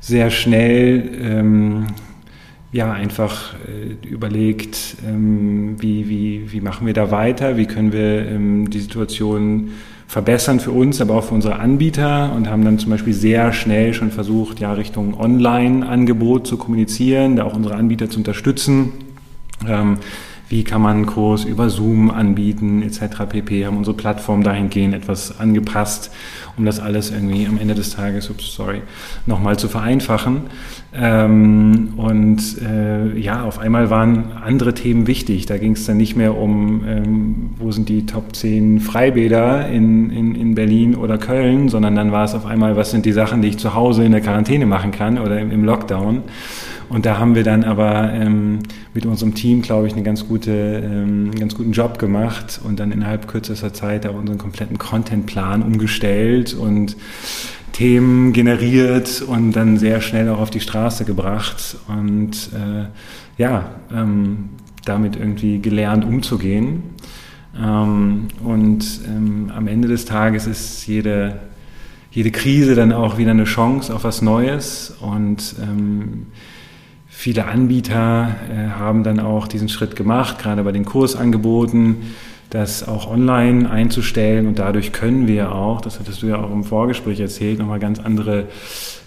sehr 0.00 0.30
schnell 0.30 1.10
ähm, 1.20 1.86
ja, 2.72 2.90
einfach 2.90 3.54
äh, 3.68 4.06
überlegt, 4.08 4.96
ähm, 5.06 5.76
wie, 5.78 6.08
wie, 6.08 6.52
wie 6.52 6.60
machen 6.62 6.86
wir 6.86 6.94
da 6.94 7.10
weiter, 7.10 7.58
wie 7.58 7.66
können 7.66 7.92
wir 7.92 8.26
ähm, 8.26 8.70
die 8.70 8.80
Situation 8.80 9.72
verbessern 10.08 10.58
für 10.58 10.72
uns, 10.72 11.00
aber 11.00 11.14
auch 11.14 11.24
für 11.24 11.34
unsere 11.34 11.58
Anbieter 11.58 12.32
und 12.34 12.48
haben 12.48 12.64
dann 12.64 12.78
zum 12.78 12.90
Beispiel 12.90 13.12
sehr 13.12 13.52
schnell 13.52 13.94
schon 13.94 14.10
versucht, 14.10 14.60
ja, 14.60 14.72
Richtung 14.72 15.18
Online-Angebot 15.18 16.46
zu 16.46 16.56
kommunizieren, 16.56 17.36
da 17.36 17.44
auch 17.44 17.54
unsere 17.54 17.76
Anbieter 17.76 18.08
zu 18.08 18.18
unterstützen. 18.18 18.92
Ähm, 19.66 19.98
wie 20.52 20.64
kann 20.64 20.82
man 20.82 20.96
einen 20.96 21.06
Kurs 21.06 21.44
über 21.44 21.70
Zoom 21.70 22.10
anbieten, 22.10 22.82
etc. 22.82 23.24
pp. 23.26 23.64
Haben 23.64 23.78
unsere 23.78 23.96
Plattform 23.96 24.42
dahingehend 24.42 24.94
etwas 24.94 25.40
angepasst, 25.40 26.12
um 26.58 26.66
das 26.66 26.78
alles 26.78 27.10
irgendwie 27.10 27.46
am 27.46 27.58
Ende 27.58 27.74
des 27.74 27.96
Tages, 27.96 28.28
ups, 28.28 28.54
sorry, 28.54 28.82
nochmal 29.24 29.58
zu 29.58 29.68
vereinfachen. 29.68 30.42
Ähm, 30.94 31.94
und 31.96 32.60
äh, 32.60 33.18
ja, 33.18 33.44
auf 33.44 33.60
einmal 33.60 33.88
waren 33.88 34.32
andere 34.44 34.74
Themen 34.74 35.06
wichtig. 35.06 35.46
Da 35.46 35.56
ging 35.56 35.72
es 35.72 35.86
dann 35.86 35.96
nicht 35.96 36.16
mehr 36.16 36.36
um, 36.36 36.84
ähm, 36.86 37.50
wo 37.58 37.72
sind 37.72 37.88
die 37.88 38.04
Top 38.04 38.36
10 38.36 38.80
Freibäder 38.80 39.68
in, 39.70 40.10
in, 40.10 40.34
in 40.34 40.54
Berlin 40.54 40.94
oder 40.94 41.16
Köln, 41.16 41.70
sondern 41.70 41.96
dann 41.96 42.12
war 42.12 42.26
es 42.26 42.34
auf 42.34 42.44
einmal, 42.44 42.76
was 42.76 42.90
sind 42.90 43.06
die 43.06 43.12
Sachen, 43.12 43.40
die 43.40 43.48
ich 43.48 43.56
zu 43.56 43.72
Hause 43.72 44.04
in 44.04 44.12
der 44.12 44.20
Quarantäne 44.20 44.66
machen 44.66 44.90
kann 44.90 45.18
oder 45.18 45.40
im, 45.40 45.50
im 45.50 45.64
Lockdown. 45.64 46.24
Und 46.92 47.06
da 47.06 47.18
haben 47.18 47.34
wir 47.34 47.42
dann 47.42 47.64
aber 47.64 48.12
ähm, 48.12 48.58
mit 48.92 49.06
unserem 49.06 49.34
Team, 49.34 49.62
glaube 49.62 49.86
ich, 49.86 49.94
einen 49.94 50.04
ganz, 50.04 50.28
gute, 50.28 50.50
ähm, 50.52 51.30
ganz 51.34 51.54
guten 51.54 51.72
Job 51.72 51.98
gemacht 51.98 52.60
und 52.62 52.78
dann 52.78 52.92
innerhalb 52.92 53.28
kürzester 53.28 53.72
Zeit 53.72 54.06
auch 54.06 54.14
unseren 54.14 54.36
kompletten 54.36 54.76
Contentplan 54.76 55.62
umgestellt 55.62 56.52
und 56.52 56.98
Themen 57.72 58.34
generiert 58.34 59.22
und 59.22 59.52
dann 59.52 59.78
sehr 59.78 60.02
schnell 60.02 60.28
auch 60.28 60.38
auf 60.38 60.50
die 60.50 60.60
Straße 60.60 61.06
gebracht 61.06 61.78
und 61.88 62.50
äh, 62.52 62.84
ja, 63.38 63.70
ähm, 63.90 64.50
damit 64.84 65.16
irgendwie 65.16 65.60
gelernt 65.60 66.04
umzugehen. 66.04 66.82
Ähm, 67.58 68.28
und 68.44 69.00
ähm, 69.08 69.50
am 69.56 69.66
Ende 69.66 69.88
des 69.88 70.04
Tages 70.04 70.46
ist 70.46 70.86
jede, 70.86 71.40
jede 72.10 72.30
Krise 72.30 72.74
dann 72.74 72.92
auch 72.92 73.16
wieder 73.16 73.30
eine 73.30 73.44
Chance 73.44 73.94
auf 73.94 74.04
was 74.04 74.20
Neues 74.20 74.94
und 75.00 75.54
ähm, 75.62 76.26
viele 77.12 77.44
Anbieter 77.44 78.34
äh, 78.50 78.70
haben 78.70 79.04
dann 79.04 79.20
auch 79.20 79.46
diesen 79.46 79.68
Schritt 79.68 79.94
gemacht, 79.94 80.38
gerade 80.38 80.64
bei 80.64 80.72
den 80.72 80.84
Kursangeboten 80.84 82.14
das 82.52 82.86
auch 82.86 83.10
online 83.10 83.70
einzustellen 83.70 84.46
und 84.46 84.58
dadurch 84.58 84.92
können 84.92 85.26
wir 85.26 85.54
auch, 85.54 85.80
das 85.80 85.98
hattest 85.98 86.22
du 86.22 86.26
ja 86.26 86.36
auch 86.36 86.50
im 86.50 86.64
Vorgespräch 86.64 87.18
erzählt, 87.18 87.58
nochmal 87.58 87.78
ganz 87.78 87.98
andere 87.98 88.46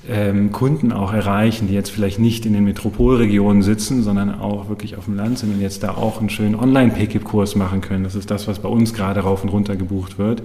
ähm, 0.10 0.52
Kunden 0.52 0.92
auch 0.92 1.14
erreichen, 1.14 1.68
die 1.68 1.74
jetzt 1.74 1.92
vielleicht 1.92 2.20
nicht 2.20 2.46
in 2.46 2.54
den 2.54 2.64
Metropolregionen 2.64 3.62
sitzen, 3.62 4.04
sondern 4.04 4.40
auch 4.40 4.68
wirklich 4.68 4.98
auf 4.98 5.06
dem 5.06 5.16
Land 5.16 5.40
sind 5.40 5.54
und 5.54 5.62
jetzt 5.62 5.84
da 5.84 5.92
auch 5.92 6.20
einen 6.20 6.30
schönen 6.30 6.56
Online-Paykeep-Kurs 6.56 7.56
machen 7.56 7.82
können. 7.82 8.04
Das 8.04 8.16
ist 8.16 8.32
das, 8.32 8.48
was 8.48 8.60
bei 8.60 8.70
uns 8.70 8.94
gerade 8.94 9.20
rauf 9.22 9.44
und 9.44 9.50
runter 9.50 9.76
gebucht 9.76 10.18
wird. 10.18 10.42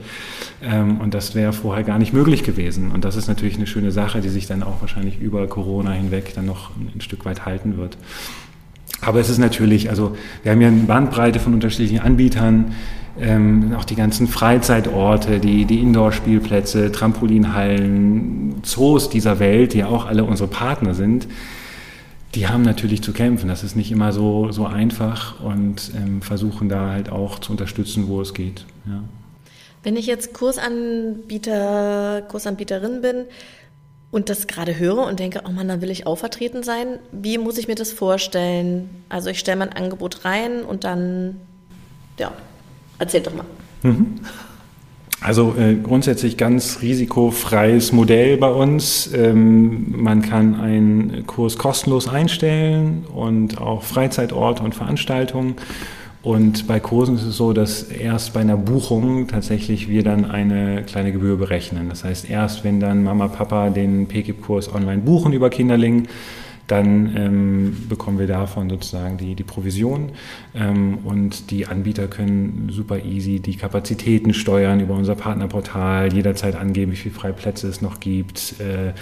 Ähm, 0.62 1.00
und 1.00 1.14
das 1.14 1.34
wäre 1.34 1.52
vorher 1.52 1.84
gar 1.84 1.98
nicht 1.98 2.12
möglich 2.12 2.42
gewesen. 2.42 2.90
Und 2.92 3.04
das 3.04 3.16
ist 3.16 3.28
natürlich 3.28 3.56
eine 3.56 3.66
schöne 3.66 3.92
Sache, 3.92 4.20
die 4.20 4.28
sich 4.28 4.46
dann 4.46 4.62
auch 4.62 4.80
wahrscheinlich 4.80 5.20
über 5.20 5.46
Corona 5.46 5.92
hinweg 5.92 6.32
dann 6.34 6.46
noch 6.46 6.70
ein 6.94 7.00
Stück 7.00 7.24
weit 7.24 7.44
halten 7.44 7.76
wird. 7.76 7.96
Aber 9.00 9.20
es 9.20 9.30
ist 9.30 9.38
natürlich, 9.38 9.90
also 9.90 10.16
wir 10.42 10.52
haben 10.52 10.60
ja 10.60 10.68
eine 10.68 10.82
Bandbreite 10.82 11.40
von 11.40 11.54
unterschiedlichen 11.54 12.00
Anbietern, 12.00 12.74
ähm, 13.18 13.74
auch 13.76 13.84
die 13.84 13.96
ganzen 13.96 14.28
Freizeitorte, 14.28 15.40
die, 15.40 15.64
die 15.64 15.80
Indoor-Spielplätze, 15.80 16.92
Trampolinhallen, 16.92 18.62
Zoos 18.62 19.10
dieser 19.10 19.38
Welt, 19.38 19.74
die 19.74 19.78
ja 19.78 19.86
auch 19.86 20.06
alle 20.06 20.24
unsere 20.24 20.48
Partner 20.48 20.94
sind, 20.94 21.26
die 22.34 22.46
haben 22.46 22.62
natürlich 22.62 23.02
zu 23.02 23.12
kämpfen. 23.12 23.48
Das 23.48 23.64
ist 23.64 23.76
nicht 23.76 23.90
immer 23.90 24.12
so, 24.12 24.52
so 24.52 24.66
einfach 24.66 25.40
und 25.40 25.90
ähm, 25.96 26.22
versuchen 26.22 26.68
da 26.68 26.90
halt 26.90 27.10
auch 27.10 27.40
zu 27.40 27.52
unterstützen, 27.52 28.08
wo 28.08 28.20
es 28.20 28.34
geht. 28.34 28.64
Ja. 28.86 29.02
Wenn 29.82 29.96
ich 29.96 30.06
jetzt 30.06 30.34
Kursanbieter, 30.34 32.22
Kursanbieterin 32.28 33.00
bin, 33.00 33.24
und 34.10 34.28
das 34.28 34.46
gerade 34.46 34.78
höre 34.78 35.06
und 35.06 35.20
denke, 35.20 35.42
oh 35.46 35.50
Mann, 35.50 35.68
da 35.68 35.80
will 35.80 35.90
ich 35.90 36.06
auch 36.06 36.16
vertreten 36.16 36.62
sein. 36.62 36.98
Wie 37.12 37.38
muss 37.38 37.58
ich 37.58 37.68
mir 37.68 37.76
das 37.76 37.92
vorstellen? 37.92 38.90
Also 39.08 39.30
ich 39.30 39.38
stelle 39.38 39.58
mein 39.58 39.72
Angebot 39.72 40.24
rein 40.24 40.62
und 40.62 40.84
dann, 40.84 41.36
ja, 42.18 42.32
erzähl 42.98 43.20
doch 43.20 43.34
mal. 43.34 43.46
Mhm. 43.82 44.20
Also 45.22 45.54
äh, 45.58 45.74
grundsätzlich 45.74 46.38
ganz 46.38 46.80
risikofreies 46.80 47.92
Modell 47.92 48.38
bei 48.38 48.50
uns. 48.50 49.10
Ähm, 49.12 50.02
man 50.02 50.22
kann 50.22 50.58
einen 50.58 51.26
Kurs 51.26 51.58
kostenlos 51.58 52.08
einstellen 52.08 53.04
und 53.14 53.60
auch 53.60 53.82
Freizeitorte 53.82 54.62
und 54.62 54.74
Veranstaltungen. 54.74 55.56
Und 56.22 56.66
bei 56.66 56.80
Kursen 56.80 57.16
ist 57.16 57.24
es 57.24 57.36
so, 57.38 57.54
dass 57.54 57.82
erst 57.84 58.34
bei 58.34 58.40
einer 58.40 58.58
Buchung 58.58 59.26
tatsächlich 59.26 59.88
wir 59.88 60.02
dann 60.02 60.30
eine 60.30 60.82
kleine 60.82 61.12
Gebühr 61.12 61.38
berechnen. 61.38 61.88
Das 61.88 62.04
heißt, 62.04 62.28
erst 62.28 62.62
wenn 62.62 62.78
dann 62.78 63.02
Mama, 63.02 63.28
Papa 63.28 63.70
den 63.70 64.06
PKIP-Kurs 64.06 64.74
online 64.74 65.00
buchen 65.00 65.32
über 65.32 65.48
Kinderling, 65.48 66.08
dann 66.70 67.16
ähm, 67.16 67.86
bekommen 67.88 68.18
wir 68.18 68.26
davon 68.26 68.70
sozusagen 68.70 69.16
die, 69.16 69.34
die 69.34 69.42
Provision 69.42 70.12
ähm, 70.54 70.98
und 71.04 71.50
die 71.50 71.66
Anbieter 71.66 72.06
können 72.06 72.68
super 72.70 73.04
easy 73.04 73.40
die 73.40 73.56
Kapazitäten 73.56 74.34
steuern 74.34 74.80
über 74.80 74.94
unser 74.94 75.16
Partnerportal, 75.16 76.12
jederzeit 76.12 76.54
angeben, 76.54 76.92
wie 76.92 76.96
viele 76.96 77.14
freie 77.14 77.32
Plätze 77.32 77.66
es 77.66 77.82
noch 77.82 77.98
gibt, 77.98 78.60
äh, 78.60 78.92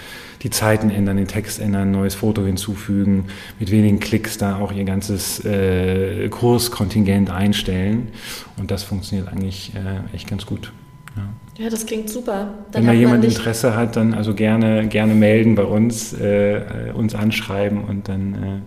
die 0.43 0.51
Zeiten 0.51 0.91
ändern, 0.91 1.17
den 1.17 1.29
Text 1.29 1.61
ändern, 1.61 1.91
neues 1.91 2.15
Foto 2.15 2.45
hinzufügen, 2.45 3.27
mit 3.59 3.71
wenigen 3.71 4.01
Klicks 4.01 4.39
da 4.39 4.57
auch 4.59 4.73
ihr 4.73 4.85
ganzes 4.85 5.45
äh, 5.45 6.29
Kurskontingent 6.29 7.31
einstellen 7.31 8.09
und 8.57 8.71
das 8.71 8.83
funktioniert 8.83 9.29
eigentlich 9.29 9.73
äh, 9.75 10.15
echt 10.15 10.29
ganz 10.29 10.47
gut. 10.47 10.73
Ja. 11.17 11.29
Ja, 11.59 11.69
das 11.69 11.85
klingt 11.87 12.09
super. 12.09 12.55
Dann 12.71 12.83
Wenn 12.83 12.87
da 12.87 12.93
jemand 12.93 13.25
Interesse 13.25 13.75
hat, 13.75 13.97
dann 13.97 14.15
also 14.15 14.33
gerne, 14.33 14.87
gerne 14.87 15.15
melden 15.15 15.57
bei 15.57 15.65
uns, 15.65 16.13
äh, 16.13 16.93
uns 16.95 17.17
anschreiben 17.17 17.83
und 17.85 18.09
dann 18.09 18.35
äh, 18.35 18.61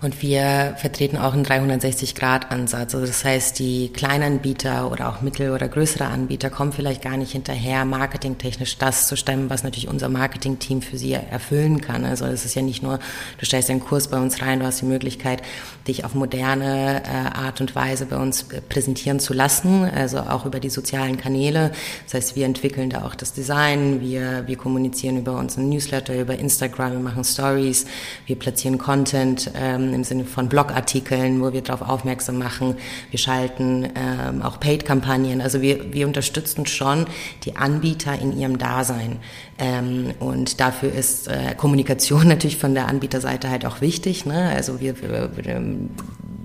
Und 0.01 0.21
wir 0.21 0.75
vertreten 0.77 1.17
auch 1.17 1.33
einen 1.33 1.45
360-Grad-Ansatz. 1.45 2.93
Also 2.93 3.07
das 3.07 3.25
heißt, 3.25 3.57
die 3.57 3.89
Kleinanbieter 3.89 4.91
oder 4.91 5.09
auch 5.09 5.21
mittel- 5.21 5.51
oder 5.51 5.67
größere 5.67 6.05
Anbieter 6.05 6.49
kommen 6.51 6.71
vielleicht 6.71 7.01
gar 7.01 7.17
nicht 7.17 7.31
hinterher, 7.31 7.83
marketingtechnisch 7.83 8.77
das 8.77 9.07
zu 9.07 9.17
stemmen, 9.17 9.49
was 9.49 9.63
natürlich 9.63 9.87
unser 9.87 10.09
Marketingteam 10.09 10.83
für 10.83 10.97
sie 10.97 11.13
erfüllen 11.13 11.81
kann. 11.81 12.05
Also 12.05 12.25
es 12.25 12.45
ist 12.45 12.55
ja 12.55 12.61
nicht 12.61 12.83
nur, 12.83 12.99
du 13.39 13.45
stellst 13.45 13.71
einen 13.71 13.79
Kurs 13.79 14.09
bei 14.09 14.19
uns 14.19 14.41
rein, 14.41 14.59
du 14.59 14.65
hast 14.65 14.81
die 14.81 14.85
Möglichkeit, 14.85 15.41
dich 15.87 16.05
auf 16.05 16.13
moderne 16.13 17.01
äh, 17.03 17.37
Art 17.37 17.59
und 17.61 17.75
Weise 17.75 18.05
bei 18.05 18.17
uns 18.17 18.45
präsentieren 18.69 19.19
zu 19.19 19.33
lassen, 19.33 19.83
also 19.83 20.19
auch 20.19 20.45
über 20.45 20.59
die 20.59 20.69
sozialen 20.69 21.17
Kanäle. 21.17 21.71
Das 22.05 22.13
heißt, 22.13 22.35
wir 22.35 22.45
entwickeln 22.45 22.91
da 22.91 23.03
auch 23.03 23.15
das 23.15 23.33
Design, 23.33 24.01
wir, 24.01 24.43
wir 24.47 24.57
kommunizieren 24.57 25.17
über 25.17 25.37
unseren 25.37 25.69
Newsletter, 25.69 26.19
über 26.19 26.37
Instagram, 26.37 26.91
wir 26.91 26.99
machen 26.99 27.23
Stories, 27.23 27.85
wir 28.27 28.37
platzieren 28.37 28.77
Content, 28.77 29.49
ähm, 29.55 29.86
im 29.93 30.03
Sinne 30.03 30.25
von 30.25 30.49
Blogartikeln, 30.49 31.41
wo 31.41 31.53
wir 31.53 31.61
darauf 31.61 31.87
aufmerksam 31.87 32.37
machen. 32.37 32.75
Wir 33.09 33.19
schalten 33.19 33.87
ähm, 33.95 34.41
auch 34.41 34.59
Paid-Kampagnen. 34.59 35.41
Also 35.41 35.61
wir, 35.61 35.93
wir 35.93 36.07
unterstützen 36.07 36.65
schon 36.65 37.05
die 37.43 37.55
Anbieter 37.55 38.17
in 38.19 38.37
ihrem 38.37 38.57
Dasein. 38.57 39.19
Ähm, 39.57 40.13
und 40.19 40.59
dafür 40.59 40.91
ist 40.91 41.27
äh, 41.27 41.55
Kommunikation 41.55 42.27
natürlich 42.27 42.57
von 42.57 42.73
der 42.73 42.87
Anbieterseite 42.87 43.49
halt 43.49 43.65
auch 43.65 43.81
wichtig. 43.81 44.25
Ne? 44.25 44.51
Also 44.55 44.79
wir, 44.79 45.01
wir, 45.01 45.29
wir 45.35 45.61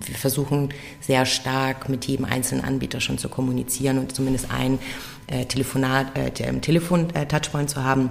wir 0.05 0.17
versuchen 0.17 0.71
sehr 1.01 1.27
stark 1.27 1.89
mit 1.89 2.07
jedem 2.07 2.25
einzelnen 2.25 2.65
Anbieter 2.65 3.01
schon 3.01 3.19
zu 3.19 3.29
kommunizieren 3.29 3.99
und 3.99 4.15
zumindest 4.15 4.51
ein 4.51 4.81
äh, 5.29 5.45
Telefonat, 5.45 6.19
äh, 6.19 6.31
Telefon-Touchpoint 6.61 7.71
äh, 7.71 7.73
zu 7.73 7.85
haben 7.85 8.11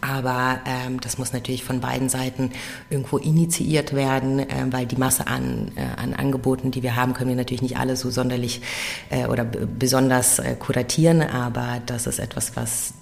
aber 0.00 0.60
ähm, 0.66 1.00
das 1.00 1.18
muss 1.18 1.32
natürlich 1.32 1.64
von 1.64 1.80
beiden 1.80 2.08
Seiten 2.08 2.50
irgendwo 2.90 3.18
initiiert 3.18 3.94
werden, 3.94 4.40
äh, 4.40 4.66
weil 4.70 4.86
die 4.86 4.96
Masse 4.96 5.26
an, 5.26 5.72
äh, 5.76 6.00
an 6.00 6.14
Angeboten, 6.14 6.70
die 6.70 6.82
wir 6.82 6.96
haben, 6.96 7.14
können 7.14 7.30
wir 7.30 7.36
natürlich 7.36 7.62
nicht 7.62 7.76
alle 7.76 7.96
so 7.96 8.10
sonderlich 8.10 8.62
äh, 9.10 9.26
oder 9.26 9.44
besonders 9.44 10.38
äh, 10.38 10.54
kuratieren, 10.58 11.22
aber 11.22 11.80
das 11.86 12.06
ist 12.06 12.18
etwas, 12.18 12.56
was 12.56 12.94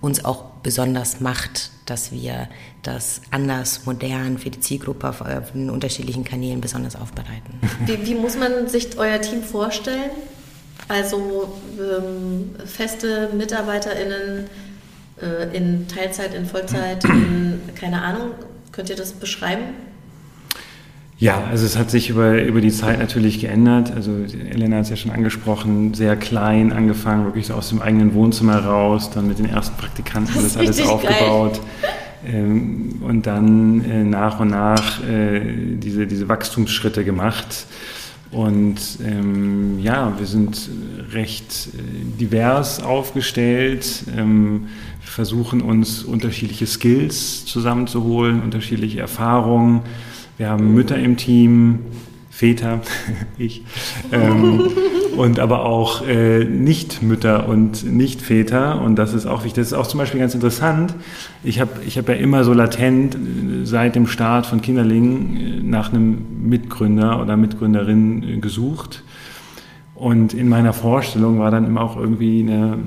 uns 0.00 0.24
auch 0.24 0.44
besonders 0.62 1.20
macht, 1.20 1.70
dass 1.86 2.10
wir 2.10 2.48
das 2.82 3.20
anders, 3.30 3.84
modern 3.84 4.38
für 4.38 4.50
die 4.50 4.60
Zielgruppe 4.60 5.08
auf, 5.08 5.22
den 5.52 5.70
unterschiedlichen 5.70 6.24
Kanälen 6.24 6.60
besonders 6.60 6.96
aufbereiten. 6.96 7.60
Wie, 7.84 8.06
wie 8.06 8.14
muss 8.14 8.36
man 8.36 8.68
sich 8.68 8.98
euer 8.98 9.20
Team 9.20 9.42
vorstellen? 9.42 10.10
Also 10.88 11.52
ähm, 11.78 12.54
feste 12.66 13.30
MitarbeiterInnen 13.34 14.48
äh, 15.20 15.56
in 15.56 15.86
Teilzeit, 15.88 16.34
in 16.34 16.46
Vollzeit, 16.46 17.04
in 17.08 17.60
keine 17.74 18.02
Ahnung. 18.02 18.30
Könnt 18.72 18.90
ihr 18.90 18.96
das 18.96 19.12
beschreiben? 19.12 19.62
Ja, 21.16 21.44
also 21.48 21.64
es 21.64 21.78
hat 21.78 21.90
sich 21.90 22.10
über, 22.10 22.42
über 22.42 22.60
die 22.60 22.72
Zeit 22.72 22.98
natürlich 22.98 23.40
geändert. 23.40 23.92
Also 23.94 24.10
Elena 24.50 24.76
hat 24.76 24.84
es 24.84 24.90
ja 24.90 24.96
schon 24.96 25.12
angesprochen, 25.12 25.94
sehr 25.94 26.16
klein 26.16 26.72
angefangen, 26.72 27.24
wirklich 27.24 27.46
so 27.46 27.54
aus 27.54 27.68
dem 27.68 27.80
eigenen 27.80 28.14
Wohnzimmer 28.14 28.58
raus, 28.64 29.10
dann 29.14 29.28
mit 29.28 29.38
den 29.38 29.48
ersten 29.48 29.76
Praktikanten 29.76 30.34
das, 30.34 30.54
das 30.54 30.56
alles 30.56 30.82
aufgebaut. 30.82 31.60
Ähm, 32.26 33.02
und 33.02 33.26
dann 33.26 33.84
äh, 33.84 34.02
nach 34.02 34.40
und 34.40 34.48
nach 34.48 35.02
äh, 35.04 35.40
diese, 35.76 36.06
diese 36.06 36.28
Wachstumsschritte 36.28 37.04
gemacht. 37.04 37.66
Und 38.30 38.80
ähm, 39.06 39.78
ja, 39.78 40.12
wir 40.18 40.26
sind 40.26 40.68
recht 41.12 41.68
äh, 41.74 42.18
divers 42.18 42.82
aufgestellt, 42.82 44.04
ähm, 44.16 44.66
versuchen 45.14 45.62
uns 45.62 46.02
unterschiedliche 46.02 46.66
Skills 46.66 47.46
zusammenzuholen, 47.46 48.42
unterschiedliche 48.42 49.00
Erfahrungen 49.00 49.82
wir 50.36 50.48
haben 50.48 50.74
Mütter 50.74 50.96
im 50.96 51.16
Team, 51.16 51.80
Väter, 52.28 52.80
ich, 53.38 53.62
ähm, 54.10 54.68
und 55.16 55.38
aber 55.38 55.64
auch 55.64 56.04
äh, 56.08 56.44
Nicht-Mütter 56.44 57.48
und 57.48 57.84
Nicht-Väter. 57.84 58.80
Und 58.82 58.96
das 58.96 59.14
ist 59.14 59.26
auch 59.26 59.44
wichtig. 59.44 59.62
Das 59.62 59.68
ist 59.68 59.72
auch 59.74 59.86
zum 59.86 59.98
Beispiel 59.98 60.18
ganz 60.18 60.34
interessant. 60.34 60.92
Ich 61.44 61.60
habe 61.60 61.70
ich 61.86 61.98
hab 61.98 62.08
ja 62.08 62.16
immer 62.16 62.42
so 62.42 62.52
latent 62.52 63.16
seit 63.62 63.94
dem 63.94 64.08
Start 64.08 64.46
von 64.46 64.60
Kinderlingen 64.60 65.36
äh, 65.36 65.62
nach 65.62 65.92
einem 65.92 66.48
Mitgründer 66.48 67.22
oder 67.22 67.36
Mitgründerin 67.36 68.22
äh, 68.24 68.36
gesucht. 68.38 69.04
Und 69.94 70.34
in 70.34 70.48
meiner 70.48 70.72
Vorstellung 70.72 71.38
war 71.38 71.50
dann 71.50 71.66
immer 71.66 71.82
auch 71.82 71.96
irgendwie 71.96 72.40
eine, 72.40 72.78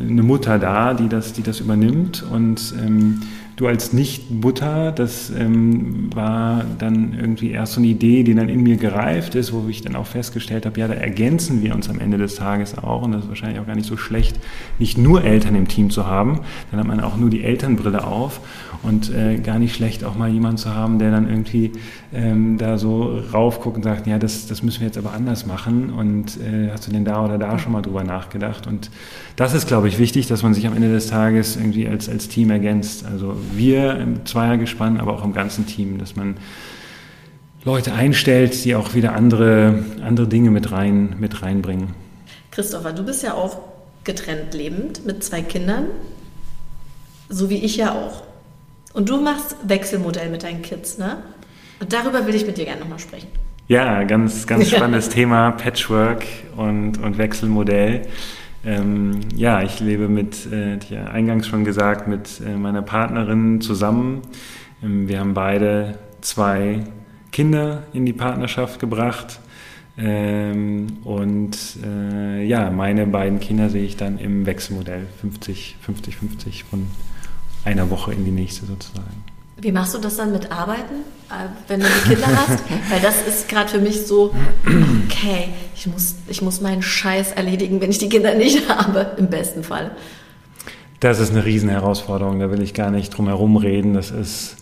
eine 0.00 0.22
Mutter 0.22 0.58
da, 0.58 0.94
die 0.94 1.08
das, 1.08 1.34
die 1.34 1.42
das 1.42 1.60
übernimmt. 1.60 2.22
Und 2.22 2.74
ähm, 2.82 3.20
du 3.58 3.66
als 3.66 3.92
Nicht-Mutter, 3.92 4.92
das 4.92 5.30
ähm, 5.30 6.14
war 6.14 6.64
dann 6.78 7.12
irgendwie 7.18 7.50
erst 7.50 7.72
so 7.72 7.80
eine 7.80 7.88
Idee, 7.88 8.22
die 8.22 8.34
dann 8.34 8.48
in 8.48 8.62
mir 8.62 8.76
gereift 8.76 9.34
ist, 9.34 9.52
wo 9.52 9.66
ich 9.68 9.82
dann 9.82 9.96
auch 9.96 10.06
festgestellt 10.06 10.64
habe, 10.64 10.78
ja, 10.78 10.86
da 10.86 10.94
ergänzen 10.94 11.60
wir 11.60 11.74
uns 11.74 11.90
am 11.90 11.98
Ende 11.98 12.18
des 12.18 12.36
Tages 12.36 12.78
auch 12.78 13.02
und 13.02 13.12
das 13.12 13.24
ist 13.24 13.28
wahrscheinlich 13.28 13.58
auch 13.58 13.66
gar 13.66 13.74
nicht 13.74 13.88
so 13.88 13.96
schlecht, 13.96 14.38
nicht 14.78 14.96
nur 14.96 15.24
Eltern 15.24 15.56
im 15.56 15.66
Team 15.66 15.90
zu 15.90 16.06
haben, 16.06 16.40
dann 16.70 16.78
hat 16.78 16.86
man 16.86 17.00
auch 17.00 17.16
nur 17.16 17.30
die 17.30 17.42
Elternbrille 17.42 18.06
auf 18.06 18.40
und 18.84 19.12
äh, 19.12 19.38
gar 19.38 19.58
nicht 19.58 19.74
schlecht 19.74 20.04
auch 20.04 20.16
mal 20.16 20.28
jemanden 20.30 20.58
zu 20.58 20.72
haben, 20.72 21.00
der 21.00 21.10
dann 21.10 21.28
irgendwie 21.28 21.72
ähm, 22.12 22.58
da 22.58 22.78
so 22.78 23.20
raufguckt 23.32 23.76
und 23.76 23.82
sagt, 23.82 24.06
ja, 24.06 24.18
das, 24.18 24.46
das 24.46 24.62
müssen 24.62 24.80
wir 24.80 24.86
jetzt 24.86 24.98
aber 24.98 25.12
anders 25.12 25.46
machen 25.46 25.90
und 25.90 26.38
äh, 26.40 26.70
hast 26.70 26.86
du 26.86 26.92
denn 26.92 27.04
da 27.04 27.24
oder 27.24 27.38
da 27.38 27.58
schon 27.58 27.72
mal 27.72 27.82
drüber 27.82 28.04
nachgedacht? 28.04 28.68
Und 28.68 28.90
das 29.34 29.52
ist, 29.52 29.66
glaube 29.66 29.88
ich, 29.88 29.98
wichtig, 29.98 30.28
dass 30.28 30.44
man 30.44 30.54
sich 30.54 30.66
am 30.66 30.76
Ende 30.76 30.92
des 30.92 31.08
Tages 31.08 31.56
irgendwie 31.56 31.88
als, 31.88 32.08
als 32.08 32.28
Team 32.28 32.50
ergänzt, 32.50 33.04
also 33.04 33.36
wir 33.56 33.96
im 33.98 34.26
Zweiergespann, 34.26 34.98
aber 34.98 35.14
auch 35.14 35.24
im 35.24 35.32
ganzen 35.32 35.66
Team, 35.66 35.98
dass 35.98 36.16
man 36.16 36.36
Leute 37.64 37.92
einstellt, 37.92 38.64
die 38.64 38.74
auch 38.74 38.94
wieder 38.94 39.14
andere, 39.14 39.84
andere 40.02 40.28
Dinge 40.28 40.50
mit, 40.50 40.72
rein, 40.72 41.16
mit 41.18 41.42
reinbringen. 41.42 41.94
Christopher, 42.50 42.92
du 42.92 43.04
bist 43.04 43.22
ja 43.22 43.34
auch 43.34 43.58
getrennt 44.04 44.54
lebend 44.54 45.04
mit 45.04 45.22
zwei 45.22 45.42
Kindern, 45.42 45.86
so 47.28 47.50
wie 47.50 47.58
ich 47.58 47.76
ja 47.76 47.92
auch. 47.92 48.22
Und 48.94 49.08
du 49.08 49.20
machst 49.20 49.56
Wechselmodell 49.64 50.30
mit 50.30 50.42
deinen 50.42 50.62
Kids, 50.62 50.98
ne? 50.98 51.18
Und 51.80 51.92
darüber 51.92 52.26
will 52.26 52.34
ich 52.34 52.46
mit 52.46 52.56
dir 52.56 52.64
gerne 52.64 52.80
nochmal 52.80 52.98
sprechen. 52.98 53.28
Ja, 53.68 54.02
ganz, 54.04 54.46
ganz 54.46 54.68
spannendes 54.70 55.10
Thema, 55.10 55.52
Patchwork 55.52 56.24
und, 56.56 56.98
und 56.98 57.18
Wechselmodell. 57.18 58.06
Ähm, 58.64 59.20
ja, 59.36 59.62
ich 59.62 59.80
lebe 59.80 60.08
mit, 60.08 60.50
äh, 60.52 60.78
ja 60.90 61.04
eingangs 61.06 61.46
schon 61.46 61.64
gesagt, 61.64 62.08
mit 62.08 62.40
äh, 62.40 62.56
meiner 62.56 62.82
Partnerin 62.82 63.60
zusammen. 63.60 64.22
Ähm, 64.82 65.08
wir 65.08 65.20
haben 65.20 65.34
beide 65.34 65.98
zwei 66.20 66.84
Kinder 67.30 67.84
in 67.92 68.04
die 68.06 68.12
Partnerschaft 68.12 68.80
gebracht. 68.80 69.40
Ähm, 69.96 70.98
und 71.04 71.56
äh, 71.84 72.44
ja, 72.44 72.70
meine 72.70 73.06
beiden 73.06 73.40
Kinder 73.40 73.68
sehe 73.68 73.84
ich 73.84 73.96
dann 73.96 74.18
im 74.18 74.46
Wechselmodell 74.46 75.06
50, 75.20 75.76
50, 75.80 76.16
50 76.16 76.64
von 76.64 76.86
einer 77.64 77.90
Woche 77.90 78.12
in 78.12 78.24
die 78.24 78.30
nächste 78.30 78.66
sozusagen. 78.66 79.24
Wie 79.60 79.72
machst 79.72 79.92
du 79.92 79.98
das 79.98 80.16
dann 80.16 80.30
mit 80.30 80.52
Arbeiten, 80.52 81.02
äh, 81.30 81.48
wenn 81.66 81.80
du 81.80 81.86
die 81.86 82.14
Kinder 82.14 82.28
hast? 82.28 82.62
Weil 82.90 83.00
das 83.00 83.26
ist 83.26 83.48
gerade 83.48 83.68
für 83.68 83.80
mich 83.80 84.06
so, 84.06 84.32
okay, 84.64 85.48
ich 85.74 85.88
muss, 85.88 86.14
ich 86.28 86.42
muss 86.42 86.60
meinen 86.60 86.82
Scheiß 86.82 87.32
erledigen, 87.32 87.80
wenn 87.80 87.90
ich 87.90 87.98
die 87.98 88.08
Kinder 88.08 88.34
nicht 88.34 88.68
habe, 88.74 89.16
im 89.16 89.28
besten 89.28 89.64
Fall. 89.64 89.90
Das 91.00 91.18
ist 91.18 91.30
eine 91.30 91.44
Riesenherausforderung, 91.44 92.38
da 92.38 92.50
will 92.52 92.62
ich 92.62 92.72
gar 92.72 92.92
nicht 92.92 93.10
drum 93.10 93.26
herum 93.26 93.56
reden. 93.56 93.94
Das 93.94 94.12
ist 94.12 94.56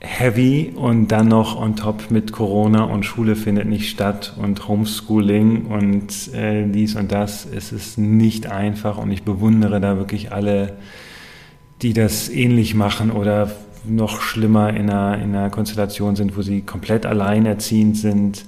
heavy 0.00 0.72
und 0.74 1.08
dann 1.08 1.28
noch 1.28 1.60
on 1.60 1.76
top 1.76 2.10
mit 2.10 2.32
Corona 2.32 2.84
und 2.84 3.04
Schule 3.04 3.36
findet 3.36 3.68
nicht 3.68 3.90
statt 3.90 4.34
und 4.40 4.68
Homeschooling 4.68 5.66
und 5.66 6.32
äh, 6.34 6.66
dies 6.66 6.96
und 6.96 7.12
das. 7.12 7.46
Es 7.46 7.72
ist 7.72 7.98
nicht 7.98 8.46
einfach 8.46 8.96
und 8.96 9.10
ich 9.10 9.22
bewundere 9.22 9.80
da 9.80 9.98
wirklich 9.98 10.32
alle, 10.32 10.78
die 11.82 11.92
das 11.92 12.30
ähnlich 12.30 12.74
machen 12.74 13.10
oder 13.10 13.50
noch 13.84 14.20
schlimmer 14.20 14.70
in 14.70 14.90
einer, 14.90 15.18
in 15.22 15.34
einer 15.34 15.50
Konstellation 15.50 16.16
sind, 16.16 16.36
wo 16.36 16.42
sie 16.42 16.62
komplett 16.62 17.06
alleinerziehend 17.06 17.96
sind 17.96 18.44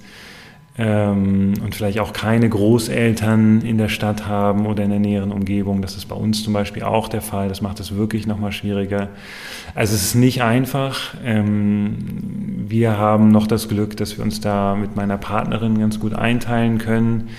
ähm, 0.77 1.53
und 1.63 1.73
vielleicht 1.73 1.99
auch 1.99 2.11
keine 2.11 2.49
Großeltern 2.49 3.61
in 3.61 3.77
der 3.77 3.87
Stadt 3.87 4.27
haben 4.27 4.65
oder 4.65 4.83
in 4.83 4.89
der 4.89 4.99
näheren 4.99 5.31
Umgebung. 5.31 5.81
Das 5.81 5.95
ist 5.95 6.05
bei 6.05 6.15
uns 6.15 6.43
zum 6.43 6.51
Beispiel 6.51 6.83
auch 6.83 7.07
der 7.07 7.21
Fall. 7.21 7.47
Das 7.47 7.61
macht 7.61 7.79
es 7.79 7.95
wirklich 7.95 8.27
nochmal 8.27 8.51
schwieriger. 8.51 9.09
Also 9.73 9.95
es 9.95 10.03
ist 10.03 10.15
nicht 10.15 10.41
einfach. 10.41 11.15
Ähm, 11.23 12.65
wir 12.67 12.97
haben 12.97 13.29
noch 13.29 13.47
das 13.47 13.69
Glück, 13.69 13.95
dass 13.95 14.17
wir 14.17 14.23
uns 14.25 14.41
da 14.41 14.75
mit 14.75 14.97
meiner 14.97 15.17
Partnerin 15.17 15.79
ganz 15.79 15.99
gut 15.99 16.13
einteilen 16.13 16.77
können. 16.77 17.29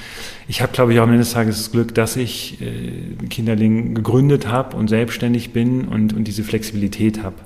Ich 0.49 0.63
habe, 0.63 0.73
glaube 0.73 0.95
ich, 0.95 0.99
auch 0.99 1.05
am 1.05 1.11
Ende 1.11 1.23
des 1.23 1.33
Tages 1.33 1.59
das 1.59 1.73
Glück, 1.73 1.95
dass 1.95 2.17
ich 2.17 2.59
äh, 2.63 3.27
Kinderling 3.29 3.95
gegründet 3.95 4.49
habe 4.49 4.77
und 4.77 4.89
selbstständig 4.89 5.53
bin 5.53 5.89
und, 5.89 6.15
und 6.15 6.25
diese 6.25 6.43
Flexibilität 6.43 7.23
habe. 7.23 7.37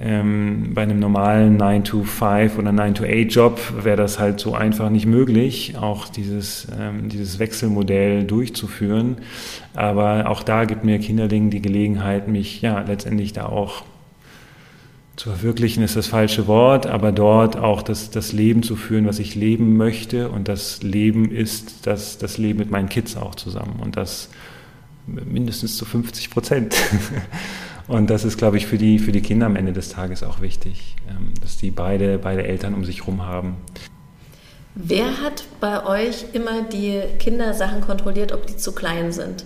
Ähm, 0.00 0.70
bei 0.74 0.82
einem 0.82 1.00
normalen 1.00 1.60
9-to-5 1.60 2.56
oder 2.56 2.70
9-to-8-Job 2.70 3.84
wäre 3.84 3.96
das 3.96 4.20
halt 4.20 4.38
so 4.38 4.54
einfach 4.54 4.90
nicht 4.90 5.06
möglich, 5.06 5.76
auch 5.76 6.08
dieses, 6.08 6.68
ähm, 6.78 7.08
dieses 7.08 7.38
Wechselmodell 7.40 8.24
durchzuführen. 8.24 9.16
Aber 9.74 10.28
auch 10.28 10.42
da 10.42 10.66
gibt 10.66 10.84
mir 10.84 10.98
Kinderling 11.00 11.50
die 11.50 11.60
Gelegenheit, 11.60 12.28
mich 12.28 12.62
ja 12.62 12.80
letztendlich 12.80 13.32
da 13.32 13.46
auch 13.46 13.82
zu 15.18 15.30
verwirklichen 15.30 15.82
ist 15.82 15.96
das 15.96 16.06
falsche 16.06 16.46
Wort, 16.46 16.86
aber 16.86 17.10
dort 17.10 17.56
auch 17.56 17.82
das, 17.82 18.10
das 18.10 18.32
Leben 18.32 18.62
zu 18.62 18.76
führen, 18.76 19.04
was 19.04 19.18
ich 19.18 19.34
leben 19.34 19.76
möchte. 19.76 20.28
Und 20.28 20.46
das 20.46 20.80
Leben 20.84 21.32
ist 21.32 21.88
das, 21.88 22.18
das 22.18 22.38
Leben 22.38 22.60
mit 22.60 22.70
meinen 22.70 22.88
Kids 22.88 23.16
auch 23.16 23.34
zusammen. 23.34 23.80
Und 23.82 23.96
das 23.96 24.30
mindestens 25.06 25.76
zu 25.76 25.84
50 25.84 26.30
Prozent. 26.30 26.76
Und 27.88 28.10
das 28.10 28.24
ist, 28.24 28.36
glaube 28.36 28.58
ich, 28.58 28.66
für 28.66 28.76
die, 28.76 28.98
für 28.98 29.12
die 29.12 29.22
Kinder 29.22 29.46
am 29.46 29.56
Ende 29.56 29.72
des 29.72 29.88
Tages 29.88 30.22
auch 30.22 30.40
wichtig, 30.40 30.94
ähm, 31.08 31.32
dass 31.40 31.56
die 31.56 31.70
beide, 31.70 32.18
beide 32.18 32.46
Eltern 32.46 32.74
um 32.74 32.84
sich 32.84 33.00
herum 33.00 33.26
haben. 33.26 33.56
Wer 34.74 35.22
hat 35.22 35.44
bei 35.60 35.84
euch 35.84 36.26
immer 36.34 36.62
die 36.62 37.00
Kindersachen 37.18 37.80
kontrolliert, 37.80 38.32
ob 38.32 38.46
die 38.46 38.56
zu 38.56 38.72
klein 38.72 39.10
sind? 39.10 39.44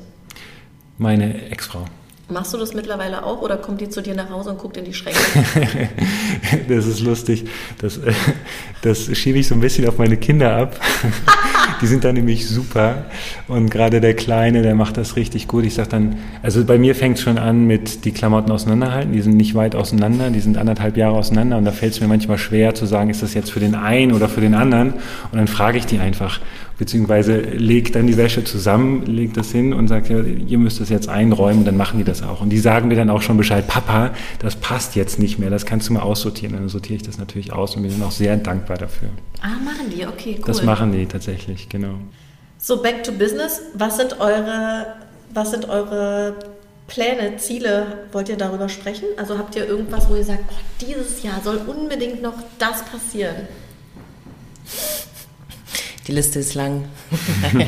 Meine 0.99 1.51
Ex-Frau. 1.51 1.87
Machst 2.29 2.53
du 2.53 2.59
das 2.59 2.75
mittlerweile 2.75 3.25
auch 3.25 3.43
oder 3.43 3.57
kommt 3.57 3.81
die 3.81 3.89
zu 3.89 4.03
dir 4.03 4.15
nach 4.15 4.31
Hause 4.31 4.51
und 4.51 4.59
guckt 4.59 4.77
in 4.77 4.85
die 4.85 4.95
Schränke? 4.95 5.21
das 6.69 6.87
ist 6.87 7.01
lustig. 7.01 7.45
Das, 7.79 8.01
das 8.83 9.17
schiebe 9.17 9.39
ich 9.39 9.49
so 9.49 9.55
ein 9.55 9.61
bisschen 9.61 9.89
auf 9.89 9.99
meine 9.99 10.17
Kinder 10.17 10.57
ab. 10.57 10.81
Die 11.81 11.87
sind 11.87 12.05
da 12.05 12.13
nämlich 12.13 12.49
super. 12.49 13.05
Und 13.49 13.71
gerade 13.71 14.01
der 14.01 14.15
Kleine, 14.15 14.63
der 14.63 14.75
macht 14.75 14.97
das 14.97 15.17
richtig 15.17 15.49
gut. 15.49 15.65
Ich 15.65 15.75
sage 15.75 15.89
dann, 15.89 16.17
also 16.43 16.65
bei 16.65 16.79
mir 16.79 16.95
fängt 16.95 17.19
es 17.19 17.23
schon 17.23 17.39
an 17.39 17.67
mit 17.67 18.05
die 18.05 18.13
Klamotten 18.13 18.53
auseinanderhalten. 18.53 19.13
Die 19.13 19.21
sind 19.21 19.37
nicht 19.37 19.55
weit 19.55 19.75
auseinander, 19.75 20.31
die 20.31 20.41
sind 20.41 20.59
anderthalb 20.59 20.97
Jahre 20.97 21.17
auseinander. 21.17 21.59
Und 21.59 21.65
da 21.65 21.73
fällt 21.73 21.93
es 21.95 22.01
mir 22.01 22.07
manchmal 22.07 22.39
schwer 22.39 22.75
zu 22.75 22.87
sagen, 22.87 23.11
ist 23.11 23.23
das 23.23 23.35
jetzt 23.35 23.51
für 23.51 23.61
den 23.61 23.75
einen 23.75 24.13
oder 24.13 24.29
für 24.29 24.41
den 24.41 24.55
anderen? 24.55 24.93
Und 24.93 25.39
dann 25.39 25.49
frage 25.49 25.79
ich 25.79 25.87
die 25.87 25.99
einfach 25.99 26.41
beziehungsweise 26.83 27.39
legt 27.39 27.95
dann 27.95 28.09
die 28.09 28.17
Wäsche 28.17 28.43
zusammen, 28.43 29.07
legt 29.07 29.37
das 29.37 29.53
hin 29.53 29.73
und 29.73 29.87
sagt, 29.87 30.09
ja, 30.09 30.19
ihr 30.21 30.59
müsst 30.59 30.81
das 30.81 30.89
jetzt 30.89 31.09
einräumen, 31.09 31.65
dann 31.65 31.77
machen 31.77 31.99
die 31.99 32.05
das 32.05 32.25
auch. 32.25 32.41
Und 32.41 32.51
die 32.51 32.59
sagen 32.59 32.89
mir 32.89 32.97
dann 32.97 33.09
auch 33.09 33.23
schon 33.23 33.37
Bescheid, 33.37 33.69
Papa, 33.69 34.11
das 34.41 34.57
passt 34.57 34.97
jetzt 34.97 35.21
nicht 35.21 35.39
mehr, 35.39 35.49
das 35.49 35.65
kannst 35.65 35.89
du 35.89 35.93
mal 35.93 36.01
aussortieren. 36.01 36.57
Dann 36.57 36.69
sortiere 36.69 36.97
ich 36.97 37.05
das 37.05 37.19
natürlich 37.19 37.53
aus 37.53 37.77
und 37.77 37.83
bin 37.83 37.93
dann 37.93 38.03
auch 38.03 38.11
sehr 38.11 38.37
dankbar 38.37 38.79
dafür. 38.79 39.11
Ah, 39.43 39.51
machen 39.65 39.93
die, 39.97 40.05
okay, 40.05 40.35
cool. 40.39 40.45
Das 40.45 40.65
machen 40.65 40.91
die 40.91 41.07
tatsächlich, 41.07 41.69
genau. 41.69 41.95
So, 42.59 42.83
back 42.83 43.05
to 43.05 43.13
business. 43.13 43.61
Was 43.75 43.99
sind 43.99 44.19
eure, 44.19 44.87
was 45.33 45.53
sind 45.53 45.69
eure 45.69 46.35
Pläne, 46.89 47.37
Ziele? 47.37 48.09
Wollt 48.11 48.29
ihr 48.29 48.37
darüber 48.37 48.69
sprechen? 48.69 49.05
Also 49.17 49.39
habt 49.39 49.55
ihr 49.55 49.69
irgendwas, 49.69 50.11
wo 50.11 50.17
ihr 50.17 50.25
sagt, 50.25 50.43
oh, 50.49 50.85
dieses 50.85 51.23
Jahr 51.23 51.41
soll 51.45 51.59
unbedingt 51.59 52.23
noch 52.23 52.35
das 52.59 52.83
passieren? 52.83 53.37
Die 56.07 56.13
Liste 56.13 56.41
ist 56.41 56.55
lang. 56.55 56.85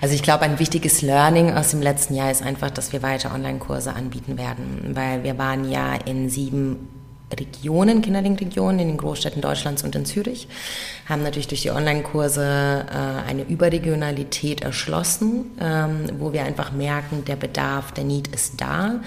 also 0.00 0.14
ich 0.14 0.22
glaube, 0.22 0.42
ein 0.42 0.58
wichtiges 0.58 1.02
Learning 1.02 1.52
aus 1.52 1.70
dem 1.70 1.82
letzten 1.82 2.14
Jahr 2.14 2.30
ist 2.30 2.42
einfach, 2.42 2.70
dass 2.70 2.92
wir 2.92 3.02
weiter 3.02 3.34
Online-Kurse 3.34 3.92
anbieten 3.92 4.38
werden, 4.38 4.92
weil 4.94 5.22
wir 5.22 5.36
waren 5.38 5.70
ja 5.70 5.94
in 5.94 6.30
sieben 6.30 6.88
Regionen, 7.34 8.02
Kinderlingregionen 8.02 8.78
in 8.78 8.88
den 8.88 8.96
Großstädten 8.96 9.42
Deutschlands 9.42 9.82
und 9.82 9.94
in 9.96 10.04
Zürich, 10.04 10.46
haben 11.08 11.22
natürlich 11.22 11.48
durch 11.48 11.62
die 11.62 11.70
Online-Kurse 11.70 12.86
äh, 12.88 13.28
eine 13.28 13.42
Überregionalität 13.42 14.62
erschlossen, 14.62 15.46
ähm, 15.60 16.04
wo 16.18 16.32
wir 16.32 16.44
einfach 16.44 16.72
merken, 16.72 17.24
der 17.24 17.36
Bedarf, 17.36 17.92
der 17.92 18.04
Need 18.04 18.28
ist 18.28 18.60
da. 18.60 19.00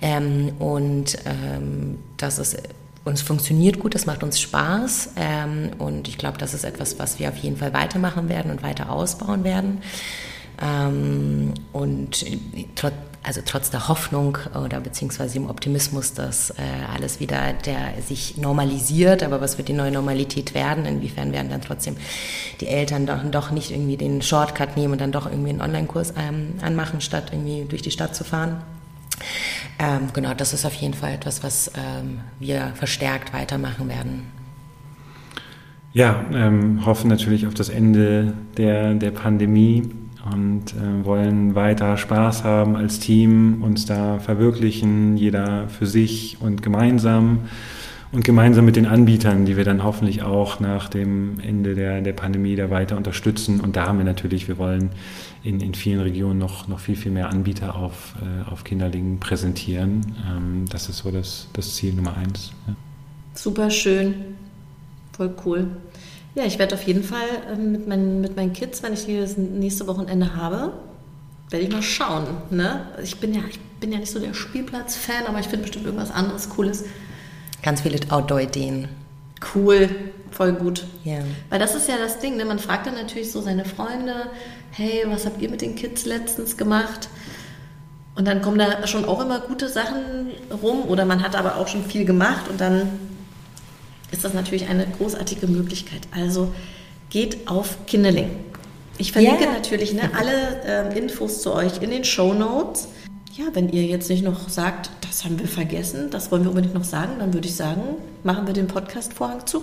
Ähm, 0.00 0.52
und 0.60 1.18
ähm, 1.26 1.98
das 2.16 2.38
ist 2.38 2.56
uns 3.06 3.22
funktioniert 3.22 3.78
gut, 3.78 3.94
das 3.94 4.04
macht 4.04 4.22
uns 4.22 4.40
Spaß 4.40 5.10
ähm, 5.16 5.70
und 5.78 6.08
ich 6.08 6.18
glaube, 6.18 6.38
das 6.38 6.54
ist 6.54 6.64
etwas, 6.64 6.98
was 6.98 7.18
wir 7.18 7.28
auf 7.28 7.36
jeden 7.36 7.56
Fall 7.56 7.72
weitermachen 7.72 8.28
werden 8.28 8.50
und 8.50 8.62
weiter 8.62 8.90
ausbauen 8.90 9.44
werden. 9.44 9.78
Ähm, 10.60 11.54
und 11.72 12.24
trotz 12.74 12.94
also 13.26 13.40
trotz 13.44 13.70
der 13.70 13.88
Hoffnung 13.88 14.38
oder 14.54 14.78
beziehungsweise 14.78 15.34
dem 15.34 15.50
Optimismus, 15.50 16.14
dass 16.14 16.50
äh, 16.50 16.54
alles 16.94 17.18
wieder 17.18 17.54
der 17.54 18.00
sich 18.06 18.36
normalisiert, 18.36 19.24
aber 19.24 19.40
was 19.40 19.58
wird 19.58 19.66
die 19.66 19.72
neue 19.72 19.90
Normalität 19.90 20.54
werden? 20.54 20.86
Inwiefern 20.86 21.32
werden 21.32 21.50
dann 21.50 21.60
trotzdem 21.60 21.96
die 22.60 22.68
Eltern 22.68 23.04
doch, 23.04 23.24
doch 23.24 23.50
nicht 23.50 23.72
irgendwie 23.72 23.96
den 23.96 24.22
Shortcut 24.22 24.76
nehmen 24.76 24.92
und 24.92 25.00
dann 25.00 25.10
doch 25.10 25.26
irgendwie 25.26 25.50
einen 25.50 25.60
Online-Kurs 25.60 26.14
ähm, 26.16 26.54
anmachen, 26.62 27.00
statt 27.00 27.30
irgendwie 27.32 27.64
durch 27.68 27.82
die 27.82 27.90
Stadt 27.90 28.14
zu 28.14 28.22
fahren? 28.22 28.62
Ähm, 29.78 30.08
genau, 30.12 30.34
das 30.34 30.52
ist 30.52 30.64
auf 30.64 30.74
jeden 30.74 30.94
Fall 30.94 31.12
etwas, 31.12 31.42
was 31.42 31.70
ähm, 31.76 32.20
wir 32.38 32.72
verstärkt 32.74 33.32
weitermachen 33.32 33.88
werden. 33.88 34.22
Ja, 35.92 36.24
ähm, 36.32 36.84
hoffen 36.84 37.08
natürlich 37.08 37.46
auf 37.46 37.54
das 37.54 37.68
Ende 37.68 38.34
der, 38.56 38.94
der 38.94 39.10
Pandemie 39.10 39.90
und 40.30 40.74
äh, 40.74 41.04
wollen 41.04 41.54
weiter 41.54 41.96
Spaß 41.96 42.44
haben 42.44 42.76
als 42.76 42.98
Team, 42.98 43.62
uns 43.62 43.86
da 43.86 44.18
verwirklichen, 44.18 45.16
jeder 45.16 45.68
für 45.68 45.86
sich 45.86 46.36
und 46.40 46.62
gemeinsam 46.62 47.40
und 48.12 48.24
gemeinsam 48.24 48.64
mit 48.64 48.76
den 48.76 48.86
Anbietern, 48.86 49.44
die 49.44 49.56
wir 49.56 49.64
dann 49.64 49.84
hoffentlich 49.84 50.22
auch 50.22 50.60
nach 50.60 50.88
dem 50.88 51.40
Ende 51.40 51.74
der, 51.74 52.00
der 52.00 52.12
Pandemie 52.12 52.56
da 52.56 52.70
weiter 52.70 52.96
unterstützen. 52.96 53.60
Und 53.60 53.76
da 53.76 53.86
haben 53.86 53.98
wir 53.98 54.04
natürlich, 54.04 54.48
wir 54.48 54.58
wollen 54.58 54.90
in, 55.42 55.60
in 55.60 55.74
vielen 55.74 56.00
Regionen 56.00 56.38
noch, 56.38 56.68
noch 56.68 56.80
viel, 56.80 56.96
viel 56.96 57.12
mehr 57.12 57.28
Anbieter 57.28 57.76
auf, 57.76 58.14
äh, 58.20 58.50
auf 58.50 58.64
Kinderlingen 58.64 59.20
präsentieren. 59.20 60.16
Ähm, 60.28 60.64
das 60.68 60.88
ist 60.88 60.98
so 60.98 61.10
das, 61.10 61.48
das 61.52 61.74
Ziel 61.74 61.94
Nummer 61.94 62.16
eins. 62.16 62.52
Ja. 62.66 62.74
Super 63.34 63.70
schön, 63.70 64.14
voll 65.12 65.34
cool. 65.44 65.68
Ja, 66.34 66.44
ich 66.44 66.58
werde 66.58 66.74
auf 66.74 66.82
jeden 66.82 67.02
Fall 67.02 67.28
ähm, 67.52 67.72
mit, 67.72 67.88
meinen, 67.88 68.20
mit 68.20 68.36
meinen 68.36 68.52
Kids, 68.52 68.82
wenn 68.82 68.92
ich 68.92 69.06
die 69.06 69.18
das 69.18 69.36
nächste 69.36 69.86
Wochenende 69.86 70.36
habe, 70.36 70.72
werde 71.50 71.64
ich 71.64 71.72
mal 71.72 71.82
schauen. 71.82 72.26
Ne? 72.50 72.88
Ich, 73.02 73.18
bin 73.18 73.34
ja, 73.34 73.40
ich 73.48 73.58
bin 73.80 73.92
ja 73.92 73.98
nicht 73.98 74.10
so 74.10 74.18
der 74.18 74.34
Spielplatz-Fan, 74.34 75.26
aber 75.26 75.38
ich 75.38 75.46
finde 75.46 75.62
bestimmt 75.62 75.86
irgendwas 75.86 76.10
anderes 76.10 76.48
Cooles. 76.50 76.84
Ganz 77.62 77.80
viele 77.80 77.98
Outdoor-Ideen. 78.10 78.88
Cool, 79.54 79.88
voll 80.30 80.52
gut. 80.52 80.84
Ja. 81.04 81.20
Weil 81.50 81.58
das 81.58 81.74
ist 81.74 81.88
ja 81.88 81.96
das 81.98 82.18
Ding, 82.18 82.36
ne? 82.36 82.44
man 82.44 82.58
fragt 82.58 82.86
dann 82.86 82.94
natürlich 82.94 83.30
so 83.30 83.40
seine 83.40 83.64
Freunde, 83.64 84.30
hey, 84.76 85.04
was 85.06 85.24
habt 85.24 85.40
ihr 85.40 85.48
mit 85.48 85.62
den 85.62 85.74
Kids 85.74 86.04
letztens 86.04 86.56
gemacht? 86.56 87.08
Und 88.14 88.26
dann 88.26 88.42
kommen 88.42 88.58
da 88.58 88.86
schon 88.86 89.04
auch 89.04 89.22
immer 89.22 89.40
gute 89.40 89.68
Sachen 89.68 90.30
rum 90.62 90.82
oder 90.82 91.04
man 91.04 91.22
hat 91.22 91.34
aber 91.34 91.56
auch 91.56 91.68
schon 91.68 91.84
viel 91.84 92.04
gemacht 92.04 92.48
und 92.48 92.60
dann 92.60 92.88
ist 94.10 94.24
das 94.24 94.34
natürlich 94.34 94.68
eine 94.68 94.86
großartige 94.86 95.46
Möglichkeit. 95.46 96.02
Also 96.14 96.52
geht 97.10 97.48
auf 97.48 97.86
Kinderling. 97.86 98.30
Ich 98.98 99.12
verlinke 99.12 99.44
ja. 99.44 99.52
natürlich 99.52 99.92
ne, 99.92 100.10
alle 100.14 100.62
äh, 100.64 100.98
Infos 100.98 101.42
zu 101.42 101.52
euch 101.54 101.82
in 101.82 101.90
den 101.90 102.04
Show 102.04 102.32
Notes. 102.32 102.88
Ja, 103.34 103.46
wenn 103.52 103.68
ihr 103.68 103.82
jetzt 103.82 104.08
nicht 104.08 104.24
noch 104.24 104.48
sagt, 104.48 104.90
das 105.02 105.24
haben 105.24 105.38
wir 105.38 105.48
vergessen, 105.48 106.08
das 106.10 106.30
wollen 106.30 106.44
wir 106.44 106.50
unbedingt 106.50 106.74
noch 106.74 106.84
sagen, 106.84 107.18
dann 107.18 107.34
würde 107.34 107.48
ich 107.48 107.56
sagen, 107.56 107.82
machen 108.24 108.46
wir 108.46 108.54
den 108.54 108.66
Podcast-Vorhang 108.66 109.46
zu. 109.46 109.62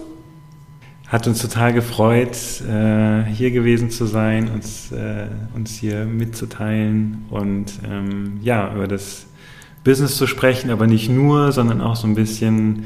Hat 1.07 1.27
uns 1.27 1.41
total 1.41 1.73
gefreut, 1.73 2.35
äh, 2.61 3.23
hier 3.25 3.51
gewesen 3.51 3.91
zu 3.91 4.05
sein, 4.05 4.49
uns, 4.49 4.91
äh, 4.91 5.27
uns 5.53 5.75
hier 5.75 6.05
mitzuteilen 6.05 7.25
und 7.29 7.73
ähm, 7.87 8.39
ja, 8.41 8.73
über 8.73 8.87
das 8.87 9.27
Business 9.83 10.17
zu 10.17 10.27
sprechen, 10.27 10.71
aber 10.71 10.87
nicht 10.87 11.09
nur, 11.09 11.51
sondern 11.51 11.81
auch 11.81 11.95
so 11.95 12.07
ein 12.07 12.15
bisschen 12.15 12.85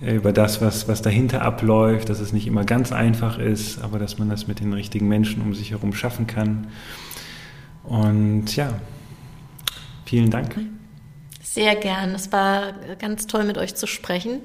äh, 0.00 0.14
über 0.14 0.32
das, 0.32 0.60
was, 0.60 0.88
was 0.88 1.02
dahinter 1.02 1.42
abläuft, 1.42 2.08
dass 2.08 2.20
es 2.20 2.32
nicht 2.32 2.46
immer 2.46 2.64
ganz 2.64 2.90
einfach 2.90 3.38
ist, 3.38 3.82
aber 3.82 3.98
dass 3.98 4.18
man 4.18 4.28
das 4.28 4.46
mit 4.48 4.60
den 4.60 4.72
richtigen 4.72 5.08
Menschen 5.08 5.42
um 5.42 5.54
sich 5.54 5.72
herum 5.72 5.92
schaffen 5.92 6.26
kann. 6.26 6.68
Und 7.84 8.54
ja, 8.56 8.80
vielen 10.04 10.30
Dank. 10.30 10.56
Sehr 11.42 11.74
gern. 11.76 12.10
Es 12.10 12.30
war 12.30 12.72
ganz 12.98 13.26
toll, 13.26 13.44
mit 13.44 13.58
euch 13.58 13.74
zu 13.74 13.86
sprechen. 13.86 14.40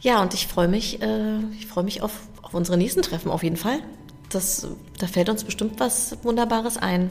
Ja, 0.00 0.22
und 0.22 0.32
ich 0.32 0.46
freue 0.46 0.68
mich, 0.68 1.02
äh, 1.02 1.38
ich 1.58 1.66
freue 1.66 1.84
mich 1.84 2.02
auf, 2.02 2.12
auf 2.42 2.54
unsere 2.54 2.78
nächsten 2.78 3.02
Treffen 3.02 3.30
auf 3.30 3.42
jeden 3.42 3.56
Fall. 3.56 3.80
Das, 4.30 4.66
da 4.98 5.06
fällt 5.06 5.28
uns 5.28 5.44
bestimmt 5.44 5.78
was 5.78 6.16
Wunderbares 6.22 6.78
ein. 6.78 7.10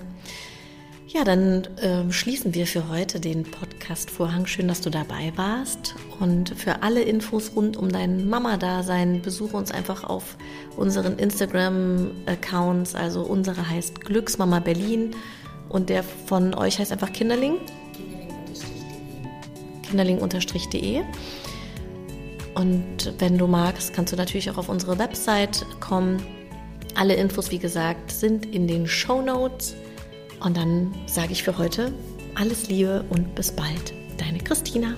Ja, 1.08 1.23
dann 1.23 1.65
äh, 1.78 2.12
schließen 2.12 2.54
wir 2.54 2.67
für 2.67 2.88
heute 2.88 3.19
den 3.19 3.43
Podcast-Vorhang. 3.43 4.45
Schön, 4.45 4.67
dass 4.67 4.82
du 4.82 4.91
dabei 4.91 5.34
warst. 5.36 5.95
Und 6.19 6.49
für 6.56 6.84
alle 6.84 7.02
Infos 7.02 7.54
rund 7.56 7.78
um 7.78 7.91
dein 7.91 8.30
Mama-Dasein 8.30 9.21
besuche 9.23 9.58
uns 9.58 9.71
einfach 9.71 10.04
auf 10.04 10.38
unseren 10.78 11.17
Instagram-Accounts. 11.17 12.93
Also 12.93 13.21
unsere 13.21 13.67
heißt 13.67 14.02
Glücksmama 14.02 14.60
Berlin 14.60 15.15
und 15.67 15.89
der 15.89 16.04
von 16.04 16.54
euch 16.54 16.78
heißt 16.78 16.91
einfach 16.91 17.12
Kinderling. 17.12 17.58
Kinderling-de. 19.89 21.02
Und 22.56 23.14
wenn 23.20 23.38
du 23.38 23.48
magst, 23.48 23.94
kannst 23.94 24.14
du 24.14 24.18
natürlich 24.18 24.50
auch 24.50 24.58
auf 24.58 24.70
unsere 24.70 24.98
Website 24.98 25.66
kommen. 25.80 26.22
Alle 26.96 27.16
Infos, 27.16 27.52
wie 27.52 27.60
gesagt, 27.60 28.12
sind 28.12 28.46
in 28.46 28.68
den 28.68 28.88
Show 28.88 29.22
Notes. 29.22 29.76
Und 30.40 30.58
dann 30.58 30.94
sage 31.06 31.32
ich 31.32 31.44
für 31.44 31.58
heute 31.58 31.94
alles 32.36 32.68
Liebe 32.70 33.06
und 33.10 33.36
bis 33.36 33.52
bald. 33.52 33.94
Deine 34.18 34.40
Christina. 34.40 34.96